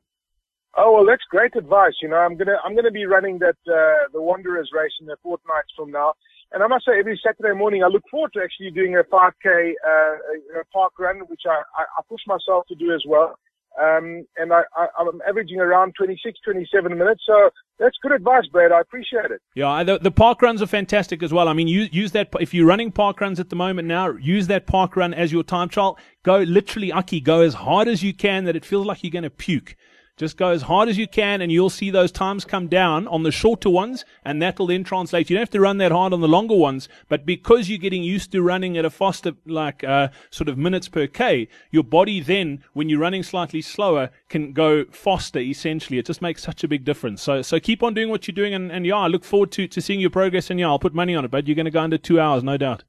Oh 0.80 0.92
well, 0.92 1.04
that's 1.04 1.24
great 1.28 1.56
advice. 1.56 1.94
You 2.00 2.08
know, 2.08 2.16
I'm 2.16 2.36
gonna 2.36 2.56
I'm 2.64 2.76
gonna 2.76 2.92
be 2.92 3.04
running 3.04 3.38
that 3.40 3.58
uh, 3.66 4.06
the 4.12 4.22
Wanderers 4.22 4.70
race 4.72 4.92
in 5.00 5.10
a 5.10 5.16
fortnight 5.24 5.64
from 5.76 5.90
now, 5.90 6.12
and 6.52 6.62
I 6.62 6.66
must 6.66 6.86
say, 6.86 6.98
every 6.98 7.20
Saturday 7.24 7.56
morning, 7.56 7.82
I 7.84 7.88
look 7.88 8.04
forward 8.10 8.32
to 8.34 8.40
actually 8.40 8.70
doing 8.70 8.96
a 8.96 9.02
5k 9.04 9.44
uh, 9.44 10.60
a 10.60 10.64
park 10.72 10.92
run, 10.98 11.20
which 11.28 11.42
I, 11.46 11.62
I, 11.76 12.02
push 12.08 12.20
myself 12.26 12.66
to 12.68 12.74
do 12.74 12.94
as 12.94 13.02
well. 13.06 13.38
Um, 13.78 14.26
and 14.36 14.52
I, 14.52 14.62
I, 14.74 14.86
I'm 14.98 15.20
averaging 15.28 15.60
around 15.60 15.92
26, 15.96 16.38
27 16.44 16.96
minutes. 16.96 17.22
So 17.26 17.50
that's 17.78 17.96
good 18.02 18.12
advice, 18.12 18.46
Brad. 18.50 18.72
I 18.72 18.80
appreciate 18.80 19.26
it. 19.26 19.42
Yeah, 19.54 19.84
the, 19.84 19.98
the 19.98 20.10
park 20.10 20.40
runs 20.40 20.62
are 20.62 20.66
fantastic 20.66 21.22
as 21.22 21.32
well. 21.32 21.48
I 21.48 21.52
mean, 21.52 21.68
use, 21.68 21.90
use 21.92 22.12
that, 22.12 22.28
if 22.40 22.54
you're 22.54 22.66
running 22.66 22.90
park 22.90 23.20
runs 23.20 23.38
at 23.38 23.50
the 23.50 23.56
moment 23.56 23.86
now, 23.86 24.10
use 24.12 24.46
that 24.46 24.66
park 24.66 24.96
run 24.96 25.12
as 25.12 25.30
your 25.30 25.42
time 25.42 25.68
trial. 25.68 25.98
Go 26.24 26.38
literally, 26.38 26.90
Aki, 26.90 27.20
go 27.20 27.42
as 27.42 27.54
hard 27.54 27.88
as 27.88 28.02
you 28.02 28.14
can 28.14 28.46
that 28.46 28.56
it 28.56 28.64
feels 28.64 28.86
like 28.86 29.04
you're 29.04 29.12
going 29.12 29.22
to 29.22 29.30
puke. 29.30 29.76
Just 30.18 30.36
go 30.36 30.48
as 30.48 30.62
hard 30.62 30.88
as 30.88 30.98
you 30.98 31.06
can, 31.06 31.40
and 31.40 31.52
you'll 31.52 31.70
see 31.70 31.90
those 31.90 32.10
times 32.10 32.44
come 32.44 32.66
down 32.66 33.06
on 33.06 33.22
the 33.22 33.30
shorter 33.30 33.70
ones, 33.70 34.04
and 34.24 34.42
that'll 34.42 34.66
then 34.66 34.82
translate. 34.82 35.30
You 35.30 35.36
don't 35.36 35.42
have 35.42 35.50
to 35.50 35.60
run 35.60 35.78
that 35.78 35.92
hard 35.92 36.12
on 36.12 36.20
the 36.20 36.26
longer 36.26 36.56
ones, 36.56 36.88
but 37.08 37.24
because 37.24 37.68
you're 37.68 37.78
getting 37.78 38.02
used 38.02 38.32
to 38.32 38.42
running 38.42 38.76
at 38.76 38.84
a 38.84 38.90
faster, 38.90 39.34
like 39.46 39.84
uh, 39.84 40.08
sort 40.30 40.48
of 40.48 40.58
minutes 40.58 40.88
per 40.88 41.06
k, 41.06 41.46
your 41.70 41.84
body 41.84 42.18
then, 42.18 42.64
when 42.72 42.88
you're 42.88 42.98
running 42.98 43.22
slightly 43.22 43.62
slower, 43.62 44.10
can 44.28 44.52
go 44.52 44.84
faster. 44.86 45.38
Essentially, 45.38 45.98
it 45.98 46.06
just 46.06 46.20
makes 46.20 46.42
such 46.42 46.64
a 46.64 46.68
big 46.68 46.84
difference. 46.84 47.22
So, 47.22 47.40
so 47.40 47.60
keep 47.60 47.84
on 47.84 47.94
doing 47.94 48.10
what 48.10 48.26
you're 48.26 48.34
doing, 48.34 48.54
and, 48.54 48.72
and 48.72 48.84
yeah, 48.84 48.96
I 48.96 49.06
look 49.06 49.22
forward 49.22 49.52
to 49.52 49.68
to 49.68 49.80
seeing 49.80 50.00
your 50.00 50.10
progress. 50.10 50.50
And 50.50 50.58
yeah, 50.58 50.66
I'll 50.66 50.80
put 50.80 50.94
money 50.94 51.14
on 51.14 51.24
it, 51.24 51.30
but 51.30 51.46
you're 51.46 51.54
going 51.54 51.66
to 51.66 51.70
go 51.70 51.80
under 51.80 51.98
two 51.98 52.18
hours, 52.18 52.42
no 52.42 52.56
doubt. 52.56 52.82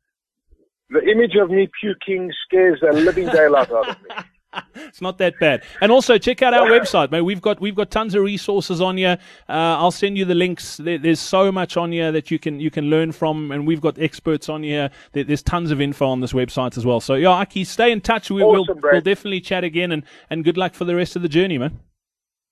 The 0.90 1.08
image 1.08 1.36
of 1.40 1.52
me 1.52 1.70
puking 1.80 2.32
scares 2.46 2.80
the 2.82 2.92
living 2.92 3.28
daylight 3.28 3.72
out 3.72 3.90
of 3.90 4.02
me. 4.02 4.10
it's 4.76 5.02
not 5.02 5.18
that 5.20 5.40
bad. 5.40 5.64
And 5.82 5.92
also 5.92 6.18
check 6.18 6.42
out 6.42 6.54
our 6.54 6.68
website, 6.68 7.12
man. 7.12 7.24
We've 7.26 7.42
got 7.42 7.60
we've 7.62 7.76
got 7.76 7.92
tons 7.92 8.16
of 8.16 8.24
resources 8.24 8.82
on 8.82 8.98
here. 8.98 9.18
Uh, 9.48 9.78
I'll 9.78 9.92
send 9.92 10.18
you 10.18 10.26
the 10.26 10.36
links. 10.36 10.78
There, 10.78 10.98
there's 10.98 11.20
so 11.20 11.52
much 11.52 11.78
on 11.78 11.92
here 11.92 12.12
that 12.12 12.32
you 12.32 12.40
can 12.40 12.60
you 12.60 12.72
can 12.72 12.90
learn 12.90 13.12
from, 13.12 13.52
and 13.52 13.68
we've 13.68 13.82
got 13.82 14.00
experts 14.00 14.50
on 14.50 14.64
here. 14.64 14.90
There, 15.12 15.24
there's 15.24 15.44
tons 15.44 15.72
of 15.72 15.80
info 15.82 16.08
on 16.08 16.22
this 16.22 16.34
website 16.34 16.78
as 16.78 16.86
well. 16.86 17.00
So 17.00 17.14
yeah, 17.14 17.30
Aki, 17.30 17.64
stay 17.66 17.92
in 17.92 18.02
touch. 18.02 18.32
We, 18.32 18.42
awesome, 18.42 18.80
will 18.82 18.92
we'll 18.92 19.02
definitely 19.02 19.42
chat 19.42 19.64
again, 19.64 19.92
and, 19.92 20.04
and 20.30 20.44
good 20.44 20.58
luck 20.58 20.74
for 20.74 20.86
the 20.86 20.96
rest 20.96 21.16
of 21.16 21.22
the 21.22 21.30
journey, 21.30 21.58
man. 21.58 21.80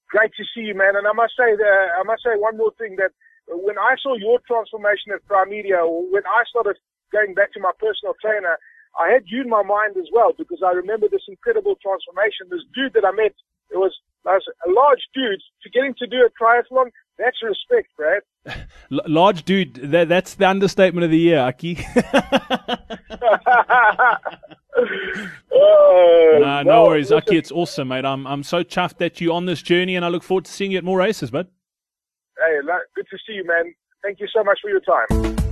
Great 0.10 0.32
to 0.38 0.44
see 0.56 0.62
you, 0.62 0.76
man. 0.76 0.96
And 0.96 1.08
I 1.08 1.14
must 1.14 1.34
say 1.38 1.56
that 1.56 1.88
I 2.00 2.04
must 2.04 2.24
say 2.24 2.32
one 2.38 2.58
more 2.58 2.72
thing 2.78 2.96
that 2.98 3.12
when 3.48 3.78
I 3.78 3.96
saw 4.02 4.16
your 4.16 4.40
transformation 4.48 5.14
at 5.14 5.26
Prime 5.26 5.50
Media, 5.50 5.78
or 5.78 6.04
when 6.12 6.24
I 6.28 6.44
started 6.50 6.78
going 7.12 7.34
back 7.34 7.54
to 7.54 7.60
my 7.60 7.72
personal 7.80 8.14
trainer 8.22 8.58
I 8.98 9.10
had 9.10 9.24
you 9.28 9.42
in 9.42 9.50
my 9.50 9.64
mind 9.64 9.96
as 9.98 10.08
well 10.12 10.34
because 10.38 10.62
I 10.66 10.72
remember 10.72 11.08
this 11.10 11.22
incredible 11.28 11.76
transformation. 11.82 12.48
This 12.50 12.62
dude 12.74 12.94
that 12.94 13.06
I 13.06 13.12
met, 13.12 13.34
it 13.70 13.78
was, 13.78 13.96
was 14.26 14.42
a 14.68 14.72
large 14.72 15.02
dude. 15.14 15.42
To 15.64 15.70
get 15.70 15.84
him 15.86 15.94
to 16.00 16.08
do 16.08 16.26
a 16.26 16.30
triathlon, 16.44 16.92
that's 17.18 17.38
respect, 17.44 17.90
Brad. 17.96 18.24
large 18.90 19.44
dude, 19.44 19.76
that, 19.92 20.10
that's 20.10 20.36
the 20.36 20.48
understatement 20.48 21.06
of 21.06 21.12
the 21.12 21.20
year, 21.20 21.40
Aki. 21.40 21.86
Uh, 21.96 22.78
Nah, 26.40 26.62
no 26.64 26.84
worries, 26.84 27.12
Aki. 27.12 27.36
It's 27.36 27.52
awesome, 27.52 27.88
mate. 27.88 28.06
I'm 28.06 28.28
I'm 28.28 28.44
so 28.44 28.64
chuffed 28.64 28.98
that 28.98 29.20
you're 29.20 29.34
on 29.34 29.46
this 29.46 29.62
journey, 29.62 29.96
and 29.96 30.06
I 30.06 30.10
look 30.10 30.24
forward 30.24 30.46
to 30.46 30.52
seeing 30.52 30.72
you 30.72 30.78
at 30.78 30.84
more 30.84 31.00
races, 31.00 31.32
bud. 31.32 31.48
Hey, 32.38 32.60
good 32.96 33.08
to 33.10 33.18
see 33.26 33.34
you, 33.34 33.44
man. 33.46 33.74
Thank 34.04 34.20
you 34.20 34.28
so 34.34 34.44
much 34.44 34.60
for 34.62 34.70
your 34.70 34.82
time. 34.82 35.47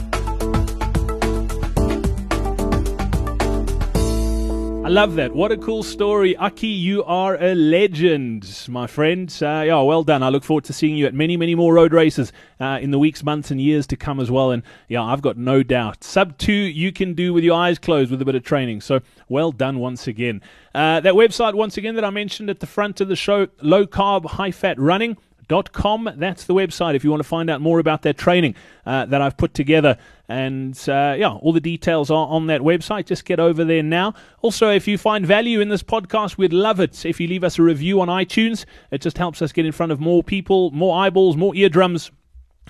I 4.86 4.90
love 4.90 5.16
that. 5.16 5.34
What 5.34 5.52
a 5.52 5.58
cool 5.58 5.82
story. 5.82 6.38
Aki, 6.38 6.68
you 6.68 7.04
are 7.06 7.42
a 7.42 7.56
legend, 7.56 8.68
my 8.70 8.86
friend. 8.86 9.36
Uh, 9.42 9.64
yeah, 9.66 9.82
well 9.82 10.04
done. 10.04 10.22
I 10.22 10.30
look 10.30 10.44
forward 10.44 10.66
to 10.66 10.74
seeing 10.74 10.96
you 10.96 11.08
at 11.08 11.14
many, 11.16 11.38
many 11.38 11.56
more 11.56 11.74
road 11.74 11.92
races 11.92 12.32
uh, 12.60 12.78
in 12.80 12.92
the 12.92 13.00
weeks, 13.00 13.24
months, 13.24 13.50
and 13.50 13.60
years 13.60 13.88
to 13.88 13.98
come 13.98 14.20
as 14.20 14.30
well. 14.30 14.52
And 14.52 14.62
yeah, 14.88 15.02
I've 15.02 15.24
got 15.24 15.38
no 15.38 15.64
doubt. 15.64 16.04
Sub 16.04 16.38
2 16.38 16.52
you 16.52 16.92
can 16.92 17.16
do 17.16 17.34
with 17.34 17.44
your 17.44 17.56
eyes 17.58 17.80
closed 17.80 18.12
with 18.12 18.22
a 18.22 18.26
bit 18.26 18.36
of 18.36 18.44
training. 18.44 18.80
So 18.82 19.00
well 19.28 19.52
done 19.52 19.80
once 19.80 20.06
again. 20.06 20.44
Uh, 20.76 21.00
that 21.00 21.16
website, 21.16 21.56
once 21.56 21.78
again, 21.78 21.96
that 21.96 22.06
I 22.06 22.12
mentioned 22.12 22.52
at 22.52 22.60
the 22.60 22.68
front 22.68 23.02
of 23.02 23.08
the 23.08 23.16
show, 23.16 23.48
low 23.64 23.88
carb, 23.88 24.26
high 24.26 24.52
fat 24.52 24.80
running. 24.80 25.18
Com. 25.48 26.10
That's 26.18 26.46
the 26.46 26.54
website 26.54 26.96
if 26.96 27.04
you 27.04 27.10
want 27.10 27.22
to 27.22 27.28
find 27.28 27.50
out 27.50 27.62
more 27.62 27.80
about 27.80 28.02
their 28.02 28.14
training 28.14 28.56
uh, 28.86 29.06
that 29.06 29.22
I've 29.22 29.38
put 29.38 29.54
together. 29.54 29.98
And 30.28 30.78
uh, 30.90 31.16
yeah, 31.18 31.34
all 31.34 31.54
the 31.54 31.60
details 31.60 32.10
are 32.10 32.28
on 32.28 32.48
that 32.48 32.62
website. 32.62 33.06
Just 33.06 33.26
get 33.26 33.40
over 33.40 33.64
there 33.64 33.84
now. 33.84 34.14
Also, 34.42 34.70
if 34.70 34.88
you 34.88 34.98
find 34.98 35.26
value 35.26 35.60
in 35.60 35.70
this 35.70 35.84
podcast, 35.84 36.38
we'd 36.38 36.54
love 36.54 36.80
it 36.80 37.06
if 37.06 37.20
you 37.20 37.28
leave 37.28 37.44
us 37.44 37.60
a 37.60 37.62
review 37.62 38.02
on 38.02 38.08
iTunes. 38.08 38.66
It 38.92 39.02
just 39.02 39.18
helps 39.18 39.42
us 39.42 39.52
get 39.52 39.66
in 39.66 39.72
front 39.72 39.92
of 39.92 40.00
more 40.00 40.24
people, 40.24 40.72
more 40.72 40.98
eyeballs, 40.98 41.38
more 41.38 41.56
eardrums. 41.56 42.12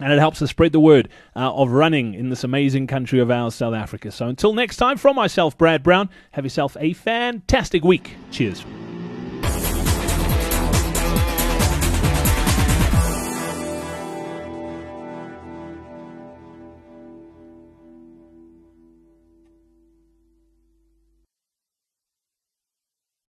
And 0.01 0.11
it 0.11 0.19
helps 0.19 0.41
us 0.41 0.49
spread 0.49 0.73
the 0.73 0.79
word 0.81 1.07
uh, 1.37 1.53
of 1.53 1.71
running 1.71 2.15
in 2.15 2.29
this 2.29 2.43
amazing 2.43 2.87
country 2.87 3.19
of 3.19 3.31
ours, 3.31 3.55
South 3.55 3.73
Africa. 3.73 4.11
So 4.11 4.27
until 4.27 4.53
next 4.53 4.75
time, 4.75 4.97
from 4.97 5.15
myself, 5.15 5.57
Brad 5.57 5.83
Brown, 5.83 6.09
have 6.31 6.43
yourself 6.43 6.75
a 6.79 6.91
fantastic 6.91 7.85
week. 7.85 8.15
Cheers. 8.29 8.65